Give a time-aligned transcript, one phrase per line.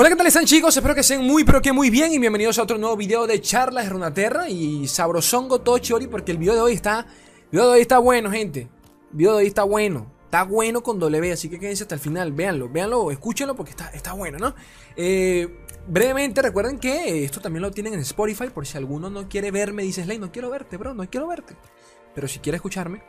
[0.00, 0.74] Hola, ¿qué tal están chicos?
[0.74, 3.38] Espero que estén muy pero que muy bien y bienvenidos a otro nuevo video de
[3.38, 7.00] charlas de Runaterra y sabrosongo todo chori porque el video de hoy está...
[7.00, 8.60] El video de hoy está bueno, gente.
[8.60, 10.10] El video de hoy está bueno.
[10.24, 13.90] Está bueno con W, así que quédense hasta el final, véanlo, véanlo, escúchenlo porque está,
[13.90, 14.54] está bueno, ¿no?
[14.96, 19.50] Eh, brevemente, recuerden que esto también lo tienen en Spotify por si alguno no quiere
[19.50, 21.58] verme, dice Slay, no quiero verte, bro, no quiero verte.
[22.14, 23.02] Pero si quiere escucharme,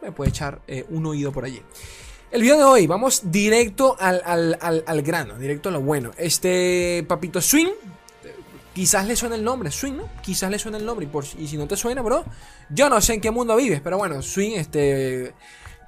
[0.00, 1.62] me puede echar eh, un oído por allí.
[2.30, 4.20] El video de hoy, vamos directo al,
[4.60, 6.10] al, grano, directo a lo bueno.
[6.18, 7.68] Este Papito Swing,
[8.74, 10.10] quizás le suene el nombre, Swing, ¿no?
[10.22, 11.06] Quizás le suene el nombre.
[11.06, 12.26] Y, por, y si no te suena, bro,
[12.68, 15.32] yo no sé en qué mundo vives, pero bueno, Swing, este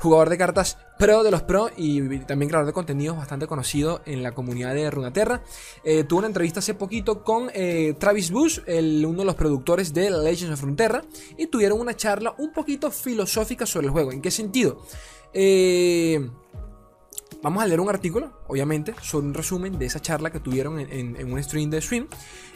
[0.00, 4.22] jugador de cartas pro de los pro y también creador de contenidos bastante conocido en
[4.22, 5.42] la comunidad de Runaterra.
[5.84, 9.92] Eh, tuvo una entrevista hace poquito con eh, Travis Bush, el, uno de los productores
[9.92, 11.02] de Legends of Runeterra,
[11.36, 14.10] y tuvieron una charla un poquito filosófica sobre el juego.
[14.10, 14.82] ¿En qué sentido?
[15.33, 16.29] Eh,
[17.43, 21.33] vamos a leer un artículo, obviamente, sobre un resumen de esa charla que tuvieron en,
[21.33, 22.09] un stream de stream.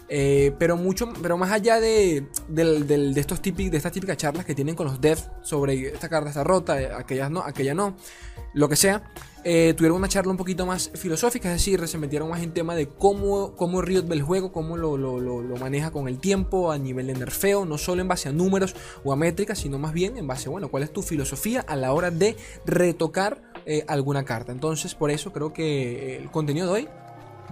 [0.08, 2.28] Eh, pero mucho, pero más allá de,
[3.16, 6.81] estos de estas típicas charlas que tienen con los devs sobre esta carta está rota,
[6.81, 7.97] eh, aquella no, aquella no,
[8.53, 9.11] lo que sea,
[9.45, 12.75] eh, tuvieron una charla un poquito más filosófica, es decir, se metieron más en tema
[12.75, 14.97] de cómo, cómo Riot ve el juego, cómo lo,
[15.59, 19.12] maneja con el tiempo, a nivel de nerfeo, no solo en base a números o
[19.12, 22.11] a métricas, sino más bien en base, bueno, cuál es tu filosofía a la hora
[22.11, 24.50] de retocar eh, alguna carta.
[24.50, 26.89] Entonces, por eso creo que el contenido de hoy,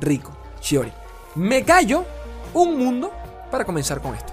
[0.01, 0.93] rico, Shiori.
[1.35, 2.05] Me callo
[2.55, 3.11] un mundo
[3.51, 4.32] para comenzar con esto.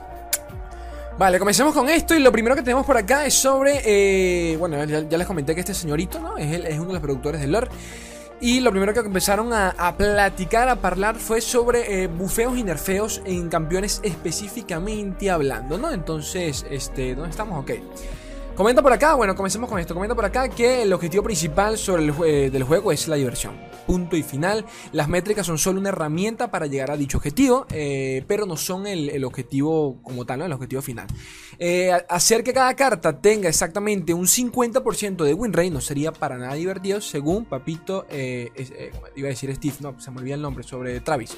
[1.20, 4.82] Vale, comencemos con esto y lo primero que tenemos por acá es sobre, eh, bueno,
[4.86, 6.38] ya, les comenté que este señorito, ¿no?
[6.38, 7.68] Es, es uno de los productores de lore.
[8.40, 13.22] Y lo primero que empezaron a, platicar, a hablar, fue sobre eh, bufeos y nerfeos
[13.26, 15.92] en campeones específicamente hablando, ¿no?
[15.92, 17.60] Entonces, este, ¿dónde estamos?
[17.64, 17.72] Ok.
[18.56, 19.94] Comenta por acá, bueno, comencemos con esto.
[19.94, 23.69] Comenta por acá que el objetivo principal sobre el del juego es la diversión.
[23.90, 24.68] Punto y final.
[24.92, 28.86] Las métricas son solo una herramienta para llegar a dicho objetivo, eh, pero no son
[28.86, 31.08] el, objetivo como tal, el objetivo final.
[31.58, 36.38] Eh, hacer que cada carta tenga exactamente un 50% de win rate no sería para
[36.38, 41.00] nada divertido, según Papito, iba a decir Steve, no, se me olvida el nombre, sobre
[41.00, 41.36] Travis.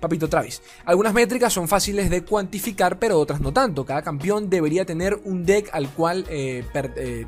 [0.00, 0.62] Papito Travis.
[0.86, 3.84] Algunas métricas son fáciles de cuantificar, pero otras no tanto.
[3.84, 6.64] Cada campeón debería tener un deck al cual eh,
[6.96, 7.26] eh,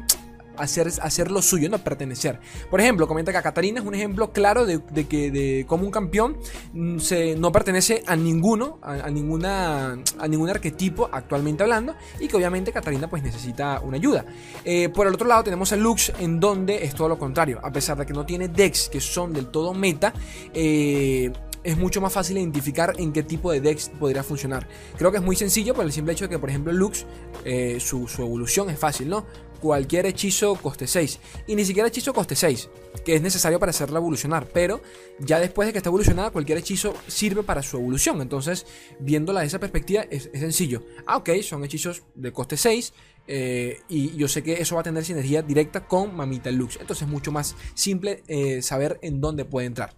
[0.62, 2.38] hacer, hacer, lo suyo, no pertenecer.
[2.70, 6.36] Por ejemplo, comenta que Catarina es un ejemplo claro de, que de cómo un campeón
[6.72, 12.36] mm, se, no pertenece a ninguno, a, ninguna, a ningún arquetipo actualmente hablando, y que
[12.36, 14.24] obviamente Catarina pues necesita una ayuda.
[14.64, 17.72] Eh, por el otro lado tenemos a Lux, en donde es todo lo contrario, a
[17.72, 20.12] pesar de que no tiene decks que son del todo meta,
[20.54, 21.32] eh,
[21.64, 24.66] es mucho más fácil identificar en qué tipo de decks podría funcionar.
[24.96, 27.06] Creo que es muy sencillo por el simple hecho de que, por ejemplo, Lux,
[27.44, 29.24] eh, su, evolución es fácil, ¿no?
[29.62, 31.20] Cualquier hechizo coste 6.
[31.46, 32.68] Y ni siquiera hechizo coste 6,
[33.04, 34.48] que es necesario para hacerla evolucionar.
[34.52, 34.82] Pero
[35.20, 38.20] ya después de que está evolucionada, cualquier hechizo sirve para su evolución.
[38.20, 38.66] Entonces,
[38.98, 40.82] viéndola de esa perspectiva, es, sencillo.
[41.06, 42.92] Ah, ok, son hechizos de coste 6.
[43.28, 46.78] Eh, y yo sé que eso va a tener sinergia directa con Mamita Lux.
[46.80, 49.94] Entonces es mucho más simple eh, saber en dónde puede entrar.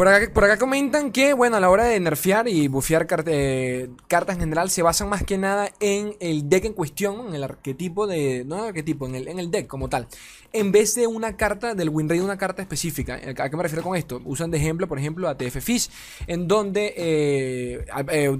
[0.00, 4.40] Por acá, comentan que, bueno, a la hora de nerfear y bufear eh, cartas en
[4.40, 8.42] general, se basan más que nada en el deck en cuestión, en el arquetipo de.
[8.46, 10.08] No en el arquetipo, en el, deck como tal.
[10.54, 13.20] En vez de una carta del win rate, una carta específica.
[13.36, 14.22] ¿A qué me refiero con esto?
[14.24, 15.90] Usan de ejemplo, por ejemplo, a TF Fish,
[16.26, 16.94] en donde.
[16.96, 18.38] Eh, eh,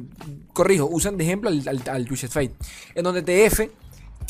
[0.54, 2.54] corrijo, usan de ejemplo al, al, al Twisted Fate,
[2.94, 3.69] en donde TF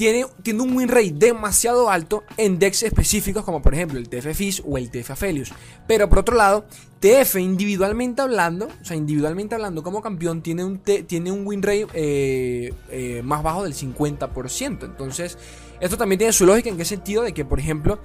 [0.00, 0.24] tiene,
[0.62, 4.78] un win rate demasiado alto en decks específicos como por ejemplo el TF Fizz o
[4.78, 5.52] el TF Aphelios.
[5.86, 6.64] Pero por otro lado,
[7.00, 11.86] TF individualmente hablando, o sea, individualmente hablando como campeón, tiene un, tiene un win rate
[11.92, 14.84] eh, eh, más bajo del 50%.
[14.84, 15.36] Entonces,
[15.80, 18.00] esto también tiene su lógica en qué sentido de que, por ejemplo,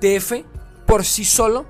[0.00, 0.46] TF
[0.86, 1.66] por sí solo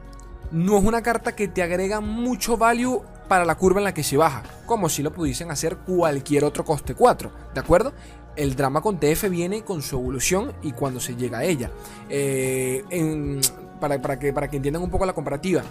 [0.53, 4.05] no es una carta que te agrega mucho value para la curva en la que
[4.05, 7.93] se baja, como si lo pudiesen hacer cualquier otro coste 4, ¿de acuerdo?
[8.37, 11.71] El drama con TF viene con su evolución y cuando se llega a ella.
[12.09, 12.85] Eh,
[13.81, 15.63] para, que, para que entiendan un poco la comparativa,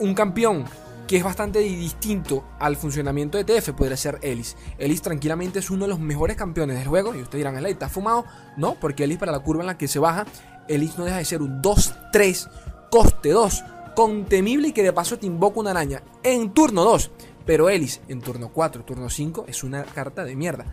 [0.00, 0.64] un campeón
[1.06, 4.56] que es bastante distinto al funcionamiento de TF podría ser Ellis.
[4.78, 7.14] Ellis tranquilamente es uno de los mejores campeones del juego.
[7.14, 8.24] Y ustedes dirán, ¿el está fumado?
[8.56, 10.26] No, porque Ellis para la curva en la que se baja,
[10.68, 12.50] Ellis no deja de ser un 2-3,
[12.90, 13.64] coste 2,
[13.94, 17.10] con temible y que de paso te invoca una araña en turno 2.
[17.44, 20.66] Pero Ellis en turno 4, turno 5 es una carta de mierda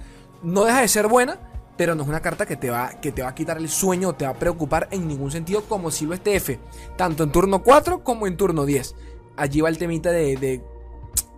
[0.43, 1.39] no deja de ser buena,
[1.77, 4.09] pero no es una carta que te va, que te va a quitar el sueño
[4.09, 6.57] o te va a preocupar en ningún sentido como si lo TF,
[6.95, 8.95] tanto en turno 4 como en turno 10.
[9.35, 10.61] Allí va el temita de,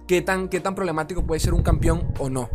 [0.07, 2.49] qué, tan, qué tan problemático puede ser un campeón o no.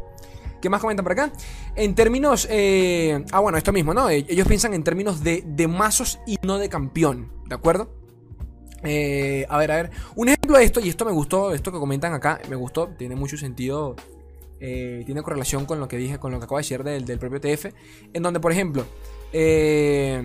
[0.60, 1.32] ¿Qué más comentan por acá?
[1.74, 2.46] En términos.
[2.50, 4.10] Eh, ah, bueno, esto mismo, ¿no?
[4.10, 7.90] Ellos piensan en términos de, de mazos y no de campeón, ¿de acuerdo?
[8.82, 9.90] Eh, a ver, a ver.
[10.16, 13.16] Un ejemplo de esto, y esto me gustó, esto que comentan acá, me gustó, tiene
[13.16, 13.96] mucho sentido.
[14.60, 17.18] Eh, tiene correlación con lo que dije, con lo que acabo de decir del, del
[17.18, 17.66] propio TF.
[18.12, 18.84] En donde, por ejemplo,
[19.32, 20.22] eh,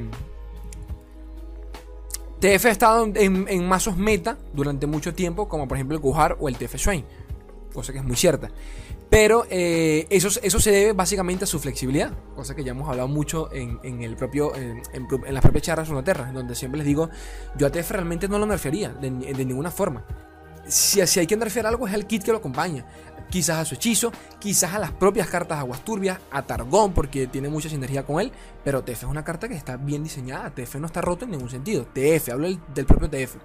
[2.39, 6.37] TF ha estado en, en mazos meta durante mucho tiempo, como por ejemplo el Kujar
[6.39, 7.05] o el TF Swain,
[7.73, 8.51] cosa que es muy cierta.
[9.09, 13.07] Pero eh, eso, eso se debe básicamente a su flexibilidad, cosa que ya hemos hablado
[13.07, 17.09] mucho en, en el propio, en, en, las propias charlas en donde siempre les digo,
[17.57, 20.05] yo a TF realmente no lo nerfearía de, de ninguna forma.
[20.67, 22.85] Si, si hay que nerfear algo es el kit que lo acompaña.
[23.29, 27.49] Quizás a su hechizo, quizás a las propias cartas Aguas Turbias, a Targón, porque tiene
[27.49, 28.31] mucha sinergia con él.
[28.63, 30.53] Pero TF es una carta que está bien diseñada.
[30.53, 31.85] TF no está roto en ningún sentido.
[31.85, 33.35] TF, hablo del, del propio TF.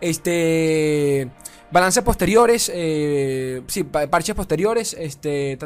[0.00, 1.30] Este.
[1.70, 5.58] Balances posteriores, eh, sí, parches posteriores, este,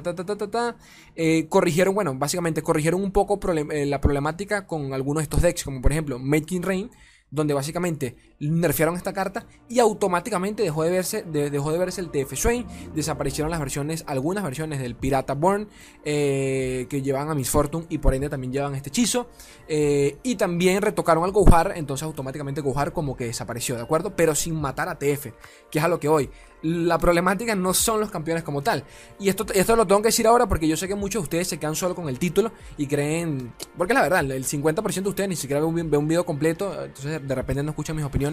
[1.14, 3.38] eh, corrigieron, bueno, básicamente corrigieron un poco
[3.70, 6.90] eh, la problemática con algunos de estos decks, como por ejemplo Making Rain,
[7.30, 12.10] donde básicamente nerfearon esta carta y automáticamente dejó de verse, de, dejó de verse el
[12.10, 15.68] TF Swain, desaparecieron las versiones, algunas versiones del Pirata Born
[16.04, 19.28] eh, que llevan a Miss Fortune y por ende también llevan este hechizo
[19.68, 24.16] eh, y también retocaron al Gohar, entonces automáticamente Gohar como que desapareció, ¿de acuerdo?
[24.16, 25.26] Pero sin matar a TF,
[25.70, 26.30] que es a lo que hoy.
[26.62, 28.84] La problemática no son los campeones como tal.
[29.18, 31.48] Y esto, esto lo tengo que decir ahora porque yo sé que muchos de ustedes
[31.48, 33.54] se quedan solo con el título y creen.
[33.78, 36.84] Porque la verdad, el 50% de ustedes ni siquiera ve un, ve un video completo,
[36.84, 38.29] entonces de repente no escuchan mis opiniones.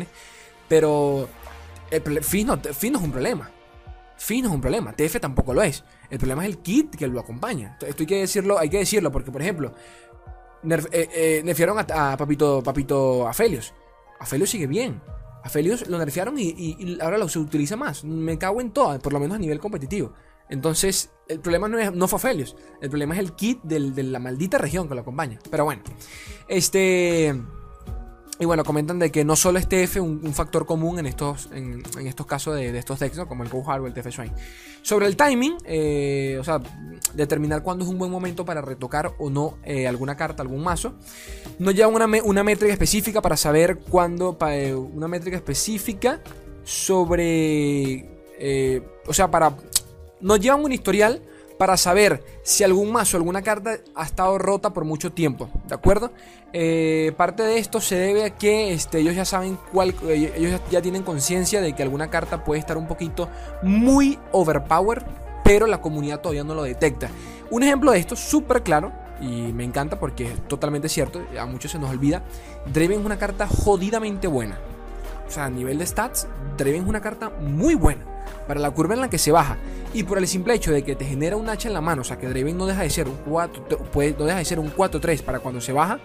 [0.67, 1.29] Pero
[1.89, 3.51] el no, Fizz no es un problema.
[4.17, 4.93] Fizz no es un problema.
[4.93, 5.83] TF tampoco lo es.
[6.09, 7.77] El problema es el kit que lo acompaña.
[7.81, 9.73] Esto hay que decirlo, hay que decirlo porque, por ejemplo,
[10.63, 13.73] nerf, eh, eh, nerfearon a, a, Papito, Papito Aphelios.
[14.19, 15.01] Aphelios sigue bien.
[15.43, 18.03] A Felios lo nerfearon y, ahora lo se utiliza más.
[18.03, 20.13] Me cago en todo, por lo menos a nivel competitivo.
[20.49, 22.55] Entonces, el problema no, es, no fue Felios.
[22.81, 25.39] El problema es el kit del, de la maldita región que lo acompaña.
[25.49, 25.83] Pero bueno.
[26.47, 27.35] Este.
[28.39, 31.81] Y bueno, comentan de que no solo es TF un, factor común en estos, en,
[31.97, 33.27] en estos casos de, estos decks, ¿no?
[33.27, 34.31] como el Gohar o el TF Swain.
[34.83, 36.61] Sobre el timing, eh, o sea,
[37.15, 40.93] determinar cuándo es un buen momento para retocar o no eh, alguna carta, algún mazo.
[41.57, 46.21] No lleva una, una métrica específica para saber cuándo, pa, eh, una métrica específica
[46.63, 48.07] sobre,
[49.07, 49.57] o sea, para,
[50.21, 51.21] no llevan un historial
[51.57, 56.11] para saber si algún mazo, alguna carta ha estado rota por mucho tiempo, ¿de acuerdo?
[56.53, 60.61] Eh, parte de esto se debe a que este, ellos ya saben cuál, eh, ellos
[60.71, 63.27] ya tienen conciencia de que alguna carta puede estar un poquito
[63.63, 65.03] muy overpower,
[65.43, 67.09] pero la comunidad todavía no lo detecta.
[67.49, 71.71] Un ejemplo de esto súper claro, y me encanta porque es totalmente cierto, a muchos
[71.71, 72.23] se nos olvida,
[72.71, 74.59] Draven es una carta jodidamente buena.
[75.27, 76.27] O sea, a nivel de stats,
[76.57, 78.05] Draven es una carta muy buena
[78.47, 79.57] para la curva en la que se baja
[79.93, 82.05] y por el simple hecho de que te genera un hacha en la mano, o
[82.05, 84.71] sea que Draven no deja de ser un 4, puede, no deja de ser un
[84.73, 85.99] 4-3 para cuando se baja,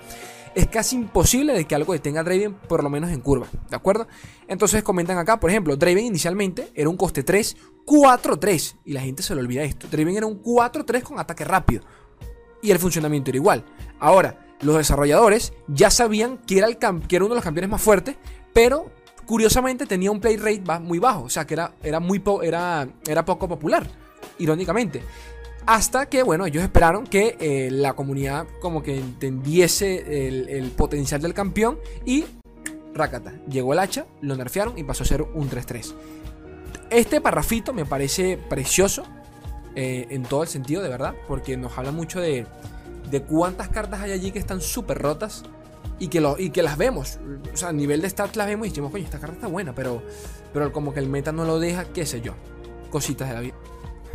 [0.55, 4.07] es casi imposible de que algo detenga Draven por lo menos en curva, ¿de acuerdo?
[4.49, 9.23] Entonces comentan acá, por ejemplo, Draven inicialmente era un coste 3, 4-3 y la gente
[9.23, 9.89] se le olvida esto.
[9.91, 11.83] Draven era un 4-3 con ataque rápido
[12.61, 13.65] y el funcionamiento era igual.
[13.99, 17.83] Ahora, los desarrolladores ya sabían que era, el que era uno de los campeones más
[17.83, 18.17] fuertes,
[18.53, 18.91] pero
[19.27, 23.25] curiosamente tenía un play rate muy bajo, o sea que era, era, muy era, era
[23.25, 23.87] poco popular,
[24.39, 25.03] irónicamente.
[25.65, 31.23] Hasta que, bueno, ellos esperaron que eh, la comunidad como que entendiese el, el, potencial
[31.23, 32.25] del campeón y
[32.95, 33.33] Rakata.
[33.49, 35.95] Llegó el hacha, lo nerfearon y pasó a ser un 3-3.
[36.91, 39.05] Este parrafito me parece precioso
[39.75, 42.45] eh, en todo el sentido, de verdad, porque nos habla mucho de,
[43.11, 45.45] de cuántas cartas hay allí que están súper rotas
[45.99, 47.19] y que, lo, y que las vemos.
[47.53, 49.75] O sea, a nivel de stats las vemos y decimos, coño, esta carta está buena,
[49.75, 50.03] pero,
[50.53, 52.35] pero como que el meta no lo deja, qué sé yo.
[52.91, 53.55] Cositas de la vida.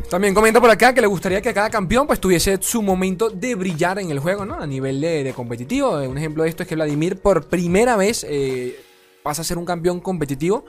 [0.09, 3.55] También comenta por acá que le gustaría que cada campeón pues tuviese su momento de
[3.55, 4.55] brillar en el juego, ¿no?
[4.55, 5.97] A nivel de, competitivo.
[5.97, 8.79] Un ejemplo de esto es que Vladimir por primera vez eh,
[9.21, 10.63] pasa a ser un campeón competitivo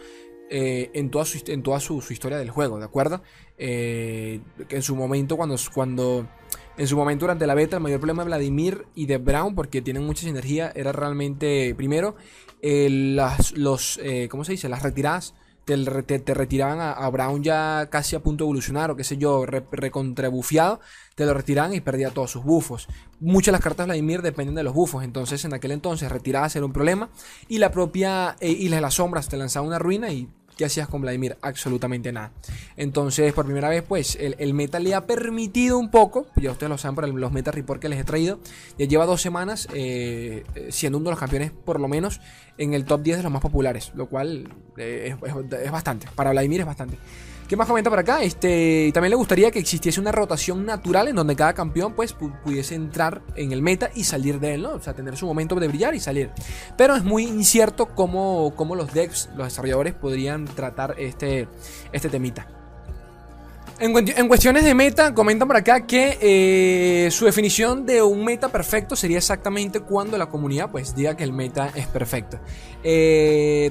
[0.50, 3.23] eh, en toda, su, en toda su, historia del juego, ¿de acuerdo?
[3.59, 6.27] Eh, que en su momento, cuando, cuando
[6.79, 9.83] en su momento durante la beta, el mayor problema de Vladimir y de Brown, porque
[9.83, 12.15] tienen mucha sinergia, era realmente, primero,
[12.63, 14.69] las, los, eh, ¿cómo se dice?
[14.69, 15.35] Las retiradas.
[15.65, 19.19] Te, te, te retiraban a, Brown ya casi a punto de evolucionar, o qué sé
[19.19, 20.81] yo, re, recontrabufiado,
[21.15, 22.89] te lo retiraban y perdía todos sus bufos.
[23.21, 26.57] Muchas de las cartas de Vladimir dependen de los bufos, entonces en aquel entonces retiradas
[26.57, 27.11] era un problema,
[27.49, 30.88] y la propia eh, Isla de las Sombras te lanzaba una ruina y ¿qué hacías
[30.88, 31.38] con Vladimir?
[31.41, 32.33] Absolutamente nada.
[32.77, 36.77] Entonces, por primera vez, pues, el, meta le ha permitido un poco, ya ustedes lo
[36.77, 38.41] saben por los meta report que les he traído,
[38.77, 42.21] ya lleva dos semanas eh, siendo uno de los campeones, por lo menos,
[42.59, 45.17] en el top 10 de los más populares, lo cual eh,
[45.62, 46.09] es bastante.
[46.15, 46.99] Para Vladimir es bastante.
[47.49, 48.23] ¿Qué más comenta por acá?
[48.23, 52.75] Este, también le gustaría que existiese una rotación natural en donde cada campeón pues pudiese
[52.75, 54.73] entrar en el meta y salir de él, ¿no?
[54.73, 56.31] O sea, tener su momento de brillar y salir.
[56.76, 61.49] Pero es muy incierto cómo, cómo los devs, los desarrolladores podrían tratar este,
[61.90, 62.58] este temita.
[63.81, 68.97] En, cuestiones de meta, comentan por acá que eh, su definición de un meta perfecto
[68.97, 72.41] sería exactamente cuando la comunidad pues diga que el meta es perfecto.
[72.83, 73.71] Eh,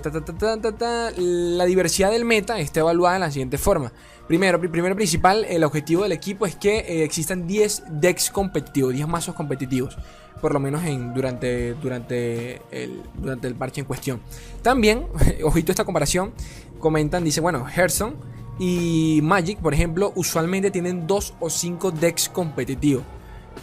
[1.17, 3.91] la diversidad del meta está evaluada de la siguiente forma.
[4.29, 9.07] Primero, primero principal, el objetivo del equipo es que eh, existan 10 decks competitivos, 10
[9.09, 9.97] mazos competitivos
[10.39, 14.21] por lo menos en, durante, durante, el, durante el parche en cuestión.
[14.61, 15.07] También,
[15.43, 16.31] ojito esta comparación,
[16.79, 18.15] comentan, dice, bueno, Gerson
[18.59, 23.03] y Magic, por ejemplo, usualmente tienen dos o cinco decks competitivos.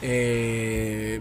[0.03, 1.21] Eh,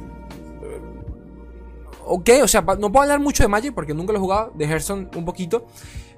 [2.05, 4.65] ok, o sea, no puedo hablar mucho de Magic porque nunca lo he jugado, de
[4.65, 5.65] Hearthstone un poquito.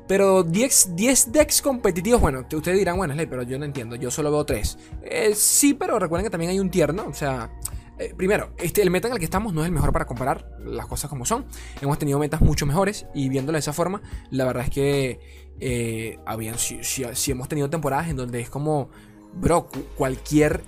[0.07, 4.29] Pero 10, 10 decks competitivos, bueno, ustedes dirán, bueno, pero yo no entiendo, yo solo
[4.29, 4.77] veo 3.
[5.01, 7.49] Eh, sí, pero recuerden que también hay un tierno, o sea,
[7.97, 10.49] eh, primero, este, el meta en el que estamos no es el mejor para comparar
[10.59, 11.45] las cosas como son.
[11.81, 15.19] Hemos tenido metas mucho mejores y viéndolo de esa forma, la verdad es que
[15.59, 18.89] eh, habían, si, hemos tenido temporadas en donde es como,
[19.33, 20.61] bro, cualquier...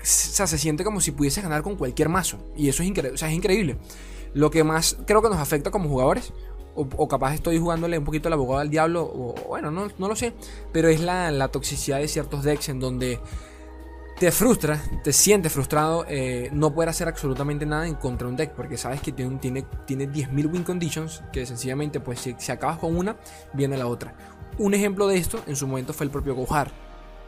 [0.00, 2.38] O sea, se siente como si pudiese ganar con cualquier mazo.
[2.56, 3.76] Y eso es, increíble o sea, es increíble.
[4.32, 6.32] Lo que más creo que nos afecta como jugadores,
[6.76, 10.32] o, capaz estoy jugándole un poquito el abogado al diablo, o bueno, no, lo sé,
[10.72, 13.18] pero es la, la toxicidad de ciertos decks en donde
[14.18, 18.36] te frustra, te sientes frustrado eh, no poder hacer absolutamente nada en contra de un
[18.36, 22.78] deck, porque sabes que tiene, tiene, tiene 10.000 win conditions, que sencillamente, pues si, acabas
[22.78, 23.16] con una,
[23.52, 24.14] viene la otra.
[24.58, 26.72] Un ejemplo de esto en su momento fue el propio Gohar.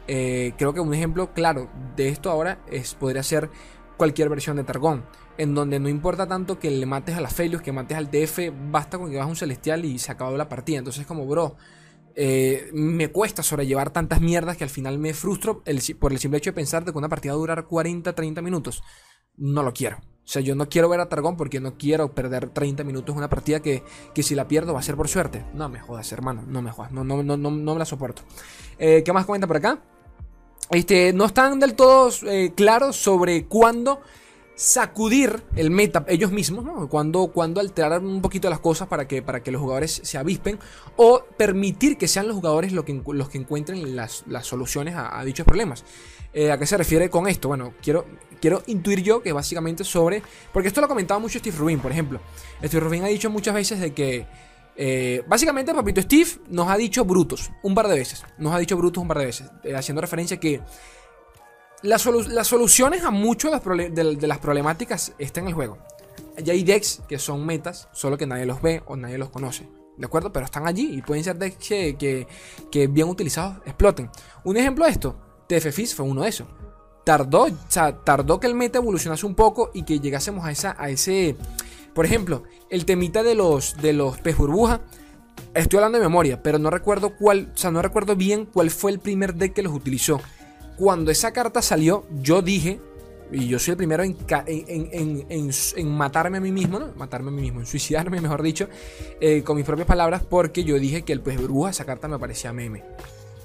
[0.08, 3.50] Eh, creo que un ejemplo claro de esto ahora es, podría ser
[3.96, 5.04] cualquier versión de Targón,
[5.38, 8.50] en donde no importa tanto que le mates a la Felios, que mates al TF,
[8.70, 10.78] basta con que vas a un Celestial y se acabó la partida.
[10.78, 11.56] Entonces, como, bro,
[12.22, 15.62] eh, me cuesta sobrellevar tantas mierdas que al final me frustro
[15.98, 18.82] por el simple hecho de pensar que una partida va a durar 40, 30 minutos.
[19.38, 19.96] No lo quiero.
[19.96, 23.20] O sea, yo no quiero ver a Targón porque no quiero perder 30 minutos en
[23.20, 23.82] una partida que,
[24.22, 25.46] si la pierdo va a ser por suerte.
[25.54, 26.44] No me jodas, hermano.
[26.46, 26.92] No me jodas.
[26.92, 28.20] No, no, no, no, me la soporto.
[28.78, 29.80] Eh, ¿Qué más comenta por acá?
[30.68, 34.02] Este, no están del todo eh, claros sobre cuándo
[34.60, 36.86] sacudir el meta ellos mismos, ¿no?
[36.86, 40.58] Cuando, cuando alterar un poquito las cosas para que, para que los jugadores se avispen
[40.96, 45.46] o permitir que sean los jugadores los que, los que encuentren las, soluciones a, dichos
[45.46, 45.82] problemas.
[46.34, 47.48] Eh, ¿A qué se refiere con esto?
[47.48, 48.04] Bueno, quiero,
[48.38, 50.22] quiero intuir yo que básicamente sobre...
[50.52, 52.20] Porque esto lo comentaba mucho Steve Rubin, por ejemplo.
[52.62, 54.26] Steve Rubin ha dicho muchas veces de que...
[54.76, 58.24] Eh, básicamente, papito Steve nos ha dicho brutos un par de veces.
[58.36, 59.50] Nos ha dicho brutos un par de veces.
[59.64, 60.60] Eh, haciendo referencia que
[61.82, 65.78] las, soluciones a muchas de, las problemáticas están en el juego.
[66.42, 69.68] Ya hay decks que son metas, solo que nadie los ve o nadie los conoce.
[69.96, 70.32] ¿De acuerdo?
[70.32, 74.10] Pero están allí y pueden ser decks que, bien utilizados exploten.
[74.44, 76.48] Un ejemplo de esto, TF fue uno de esos.
[77.04, 80.76] Tardó, o sea, tardó que el meta evolucionase un poco y que llegásemos a, esa,
[80.78, 81.36] a ese...
[81.94, 84.80] Por ejemplo, el temita de los, de los pez burbuja.
[85.54, 88.92] Estoy hablando de memoria, pero no recuerdo cuál, o sea, no recuerdo bien cuál fue
[88.92, 90.20] el primer deck que los utilizó
[90.80, 92.80] cuando esa carta salió, yo dije,
[93.30, 94.16] y yo soy el primero en,
[95.90, 96.94] matarme a mí mismo, ¿no?
[96.96, 98.66] Matarme a mí mismo, en suicidarme, mejor dicho,
[99.20, 102.18] eh, con mis propias palabras, porque yo dije que el pez burbuja, esa carta me
[102.18, 102.82] parecía meme.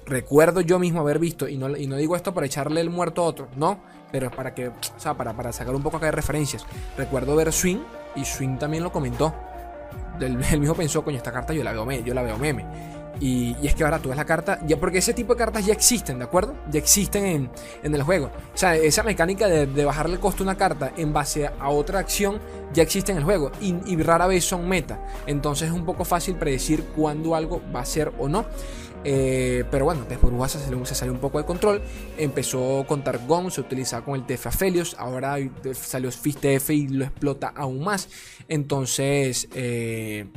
[0.05, 3.21] Recuerdo yo mismo haber visto, y no, y no digo esto para echarle el muerto
[3.23, 3.81] a otro, no,
[4.13, 6.65] pero para que, sea, para, para sacar un poco acá de referencias.
[6.97, 7.79] Recuerdo ver Swing,
[8.15, 9.35] y Swing también lo comentó.
[10.21, 12.94] Él, mismo pensó, coño, esta carta yo la veo, yo la veo meme.
[13.19, 15.73] Y, es que ahora tú ves la carta, ya porque ese tipo de cartas ya
[15.73, 16.55] existen, ¿de acuerdo?
[16.69, 17.49] Ya existen
[17.83, 18.27] en, el juego.
[18.53, 21.99] O sea, esa mecánica de, bajarle el costo a una carta en base a otra
[21.99, 22.39] acción
[22.73, 24.99] ya existe en el juego y, rara vez son meta.
[25.27, 28.45] Entonces es un poco fácil predecir cuándo algo va a ser o no.
[29.07, 31.81] Eh, pero bueno, después salió, se salió un poco de control.
[32.17, 34.95] Empezó con Targon, se utilizaba con el TF Aphelios.
[34.99, 35.37] Ahora
[35.73, 38.09] salió Fist TF y lo explota aún más.
[38.47, 40.27] Entonces, eh,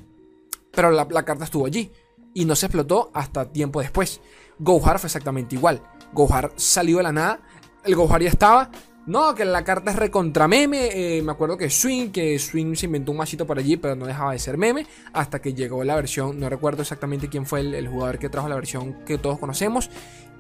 [0.71, 1.91] pero la, la carta estuvo allí
[2.35, 4.21] y no se explotó hasta tiempo después.
[4.59, 5.83] Gohar fue exactamente igual.
[6.13, 7.41] Gohar salió de la nada,
[7.85, 8.71] el Gohar ya estaba.
[9.07, 10.91] No, que la carta es recontra meme.
[10.93, 14.05] Eh, me acuerdo que Swing, que Swing se inventó un masito por allí, pero no
[14.05, 14.87] dejaba de ser meme.
[15.15, 18.55] Hasta que llegó la versión, no recuerdo exactamente quién fue el, jugador que trajo la
[18.55, 19.89] versión que todos conocemos.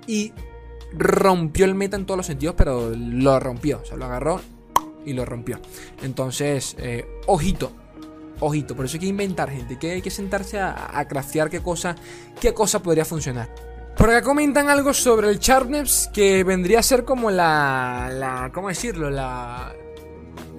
[0.07, 0.35] Y
[0.92, 3.83] rompió el meta en todos los sentidos, pero lo rompió.
[3.90, 4.42] O lo agarró
[5.07, 5.61] y lo rompió.
[6.02, 7.73] Entonces, eh, ojito,
[8.40, 9.78] Ojito, por eso hay que inventar, gente.
[9.78, 11.97] Que hay que sentarse a, a craftear qué cosa,
[12.40, 13.49] qué cosa podría funcionar.
[13.99, 18.68] Por acá comentan algo sobre el Sharpness que vendría a ser como la, la ¿cómo
[18.68, 19.11] decirlo?
[19.11, 19.75] La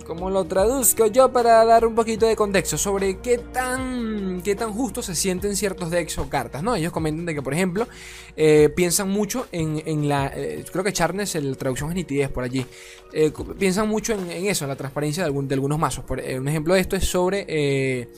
[0.09, 4.73] como lo traduzco yo para dar un poquito de contexto sobre qué tan, qué tan
[4.73, 6.75] justo se sienten ciertos decks o cartas, ¿no?
[6.75, 7.87] Ellos comentan de que, por ejemplo,
[8.35, 10.33] eh, piensan mucho en, la...
[10.35, 12.65] Eh, creo que Charnes, la traducción es nitidez por allí.
[13.13, 16.03] Eh, piensan mucho en, eso, en la transparencia de, algún, de algunos mazos.
[16.03, 18.09] Por, un ejemplo de esto es sobre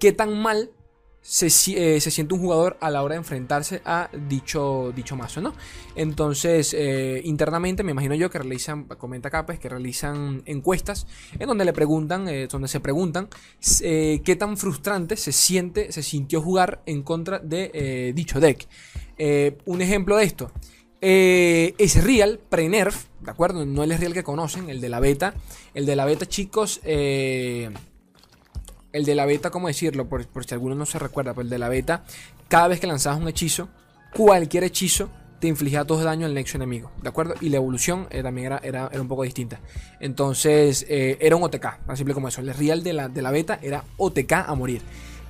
[0.00, 0.72] qué tan mal
[1.30, 5.52] eh, se, siente un jugador a la hora de enfrentarse a dicho, dicho mazo, ¿no?
[5.94, 11.06] Entonces, eh, internamente me imagino yo que realizan, comenta acá, pues, que realizan encuestas
[11.38, 13.28] en donde le preguntan, eh, donde se preguntan
[13.60, 18.66] qué tan frustrante se siente, se sintió jugar en contra de dicho deck.
[19.66, 20.50] un ejemplo de esto.
[21.00, 23.66] es Real, pre-nerf, ¿de acuerdo?
[23.66, 25.34] No el es Real que conocen, el de la beta.
[25.74, 26.80] El de la beta, chicos,
[28.92, 30.08] el de la beta, ¿cómo decirlo?
[30.08, 32.04] Por, si alguno no se recuerda, pero el de la beta,
[32.48, 33.68] cada vez que lanzabas un hechizo,
[34.14, 37.34] cualquier hechizo te infligía dos daño al nexo enemigo, ¿de acuerdo?
[37.40, 39.60] Y la evolución eh, también era, era, un poco distinta.
[40.00, 42.40] Entonces, eh, era un OTK, tan simple como eso.
[42.40, 44.82] El real de la, de la beta era OTK a morir.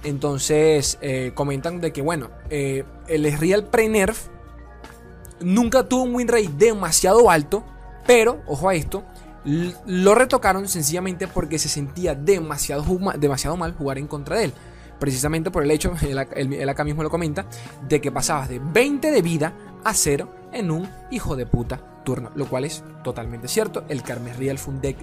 [0.05, 4.29] Entonces, eh, comentan de que, bueno, el real pre-nerf
[5.41, 7.65] nunca tuvo un win rate demasiado alto,
[8.07, 9.05] pero, ojo a esto,
[9.87, 12.85] lo retocaron sencillamente porque se sentía demasiado,
[13.19, 14.53] demasiado mal jugar en contra de él.
[14.99, 17.47] Precisamente por el hecho, él, acá mismo lo comenta,
[17.89, 19.53] de que pasabas de 20 de vida
[19.85, 22.31] a 0 en un hijo de puta turno.
[22.35, 23.85] Lo cual es totalmente cierto.
[23.89, 24.97] El Carmes Real fue un deck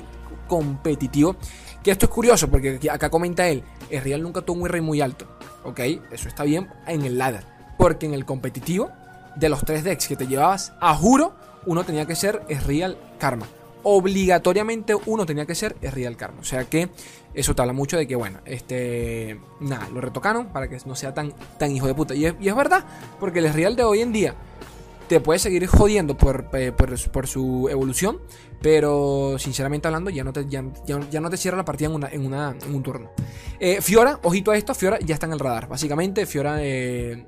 [0.47, 1.35] competitivo.
[1.83, 5.01] Que esto es curioso porque acá comenta él, el Real nunca tuvo un rey muy
[5.01, 5.27] alto.
[5.63, 5.79] Ok,
[6.11, 7.45] eso está bien en el ladder.
[7.77, 8.91] Porque en el competitivo,
[9.35, 11.35] de los tres decks que te llevabas, a juro,
[11.65, 13.45] uno tenía que ser Real Karma
[13.87, 16.41] obligatoriamente uno tenía que ser es Real Karma.
[16.41, 16.89] O sea que
[17.35, 19.39] eso te habla mucho de que, bueno, este.
[19.59, 22.15] Nada, lo retocaron para que no sea tan, tan hijo de puta.
[22.15, 22.83] Y es, verdad,
[23.19, 24.35] porque el Real de hoy en día
[25.07, 28.19] te puede seguir jodiendo por, eh, por, su evolución,
[28.59, 32.73] pero sinceramente hablando, ya no te, ya, no te cierra la partida en, una, en,
[32.73, 33.11] un turno.
[33.59, 35.67] Eh, Fiora, ojito a esto, Fiora ya está en el radar.
[35.67, 36.57] Básicamente, Fiora.
[36.61, 37.23] Eh,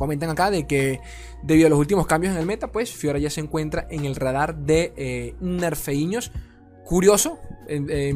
[0.00, 1.00] comentan acá de que
[1.42, 4.16] debido a los últimos cambios en el meta, pues Fiora ya se encuentra en el
[4.16, 6.32] radar de eh, nerfeiños.
[6.84, 7.38] Curioso,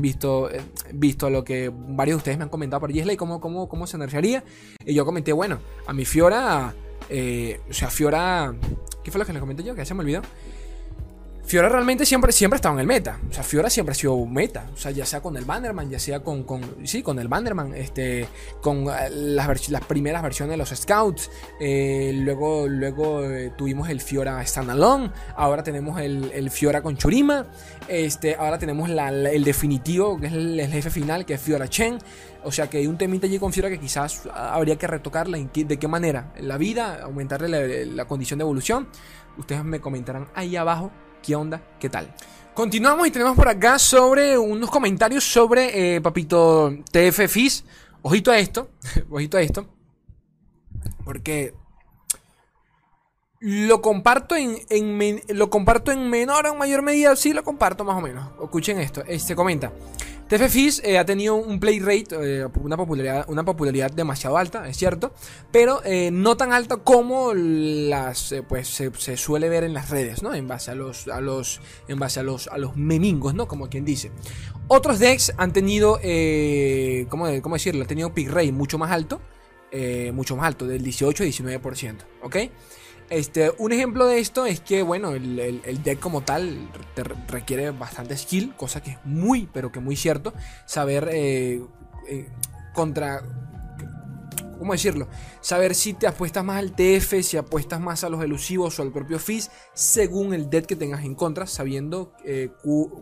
[0.00, 0.48] visto,
[0.92, 3.96] visto lo que varios de ustedes me han comentado por Gisley, cómo, cómo, cómo se
[3.96, 4.42] nerfearía.
[4.84, 6.74] Y yo comenté, bueno, a mi Fiora,
[7.08, 8.54] eh, o sea, Fiora,
[9.02, 9.74] ¿qué fue lo que les comenté yo?
[9.74, 10.22] Que se me olvidó.
[11.46, 13.20] Fiora realmente siempre, siempre ha estado en el meta.
[13.28, 14.70] O sea, Fiora siempre ha sido meta.
[14.72, 16.44] O sea, ya sea con el Bannerman, ya sea con.
[16.44, 17.74] con sí, con el Bannerman.
[17.74, 18.26] Este.
[18.62, 21.30] Con eh, las, las primeras versiones de los Scouts.
[21.60, 25.10] Eh, luego luego eh, tuvimos el Fiora Standalone.
[25.36, 27.46] Ahora tenemos el, Fiora con Churima.
[27.88, 31.98] Este, ahora tenemos el definitivo, que es el, jefe final, que es Fiora Chen.
[32.42, 35.36] O sea que hay un temita allí con Fiora que quizás habría que retocarla.
[35.38, 36.32] ¿De qué manera?
[36.40, 38.88] La vida, aumentarle la, la condición de evolución.
[39.36, 40.90] Ustedes me comentarán ahí abajo
[41.24, 41.62] ¿Qué onda?
[41.80, 42.14] ¿Qué tal?
[42.52, 47.64] Continuamos y tenemos por acá sobre unos comentarios sobre eh, Papito TF Fizz.
[48.02, 48.68] Ojito a esto,
[49.10, 49.66] ojito a esto.
[51.02, 51.54] Porque
[53.40, 54.58] lo comparto en,
[55.28, 57.16] lo comparto en menor o en mayor medida.
[57.16, 58.30] Sí, lo comparto más o menos.
[58.42, 59.02] Escuchen esto.
[59.06, 59.72] Este comenta.
[60.28, 64.76] TF eh, ha tenido un play rate, eh, una, popularidad, una popularidad demasiado alta, es
[64.76, 65.12] cierto,
[65.52, 70.34] pero eh, no tan alta como las pues se, suele ver en las redes, ¿no?
[70.34, 73.46] En base a los, a los, en base a los, a los memingos, ¿no?
[73.46, 74.12] Como quien dice.
[74.68, 76.00] Otros decks han tenido,
[77.10, 77.82] ¿cómo, ¿cómo, decirlo?
[77.82, 79.20] Han tenido pick rate mucho más alto,
[80.14, 82.36] mucho más alto, del 18-19%, ¿ok?
[83.14, 86.68] Este, un ejemplo de esto es que, bueno, el, deck como tal
[87.28, 90.34] requiere bastante skill, cosa que es muy, pero que muy cierto.
[90.66, 91.62] Saber eh,
[92.08, 92.28] eh,
[92.74, 93.22] contra.
[94.58, 95.06] ¿Cómo decirlo?
[95.40, 98.90] Saber si te apuestas más al TF, si apuestas más a los elusivos o al
[98.90, 102.50] propio Fizz, según el deck que tengas en contra, sabiendo eh,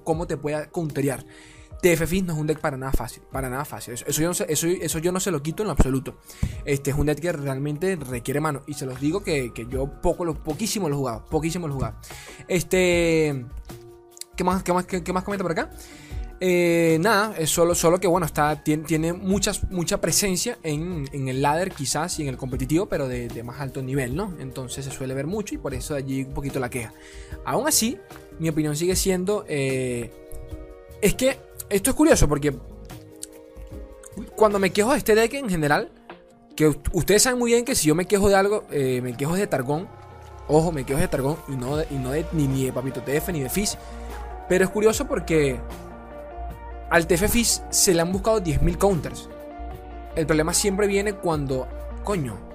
[0.04, 1.24] cómo te pueda counterear.
[1.82, 3.94] TF no es un deck para nada fácil, para nada fácil.
[3.94, 6.16] Eso, yo, no se, eso, yo no se lo quito en lo absoluto.
[6.64, 8.62] Este es un deck que realmente requiere mano.
[8.68, 11.24] Y se los digo que, yo poco, lo, poquísimo lo he jugado.
[11.24, 11.96] Poquísimo lo he jugado.
[12.46, 13.44] Este.
[14.36, 15.70] ¿Qué más, qué más, qué, más comenta por acá?
[16.38, 21.72] Eh, nada, es solo, solo que bueno, está, tiene, muchas, mucha presencia en, el ladder
[21.72, 24.34] quizás y en el competitivo, pero de, más alto nivel, ¿no?
[24.38, 26.94] Entonces se suele ver mucho y por eso allí un poquito la queja.
[27.44, 27.98] Aún así,
[28.38, 29.44] mi opinión sigue siendo...
[29.48, 30.10] Eh,
[31.02, 31.36] es que
[31.72, 32.54] esto es curioso porque
[34.36, 35.90] cuando me quejo de este deck en general,
[36.54, 39.34] que ustedes saben muy bien que si yo me quejo de algo, eh, me quejo
[39.34, 39.88] de Targón.
[40.48, 43.30] Ojo, me quejo de Targón y no de, y no de ni, de Papito TF
[43.30, 43.76] ni de Fizz.
[44.48, 45.60] Pero es curioso porque
[46.90, 49.28] al TF Fizz se le han buscado 10.000 counters.
[50.14, 51.66] El problema siempre viene cuando,
[52.04, 52.51] coño,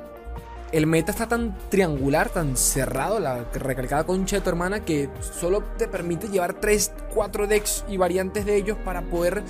[0.72, 5.64] el meta está tan triangular, tan cerrado, la recalcada concha de tu hermana, que solo
[5.78, 9.44] te permite llevar 3, 4 decks y variantes de ellos para poder,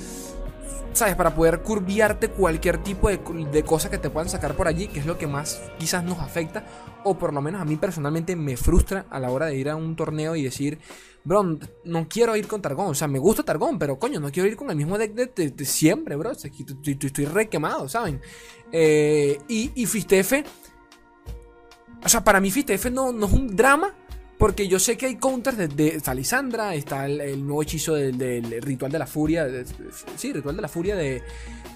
[0.94, 1.16] ¿sabes?
[1.16, 3.20] Para poder curviarte cualquier tipo de,
[3.52, 6.20] de cosa que te puedan sacar por allí, que es lo que más quizás nos
[6.20, 6.66] afecta,
[7.04, 9.76] o por lo menos a mí personalmente me frustra a la hora de ir a
[9.76, 10.78] un torneo y decir,
[11.24, 12.88] bro, no quiero ir con Targón.
[12.88, 15.66] O sea, me gusta Targón, pero coño, no quiero ir con el mismo deck de,
[15.66, 16.32] siempre, bro.
[16.32, 16.52] Estoy,
[16.86, 18.22] estoy, re quemado, ¿saben?
[18.72, 20.46] Eh, y, y Fistefe.
[22.08, 23.94] O sea, para mí Fistefe no, no es un drama.
[24.38, 28.62] Porque yo sé que hay counters de, de está Lisandra, está el, nuevo hechizo del,
[28.62, 29.48] ritual de la furia.
[30.16, 31.24] sí, ritual de la furia de,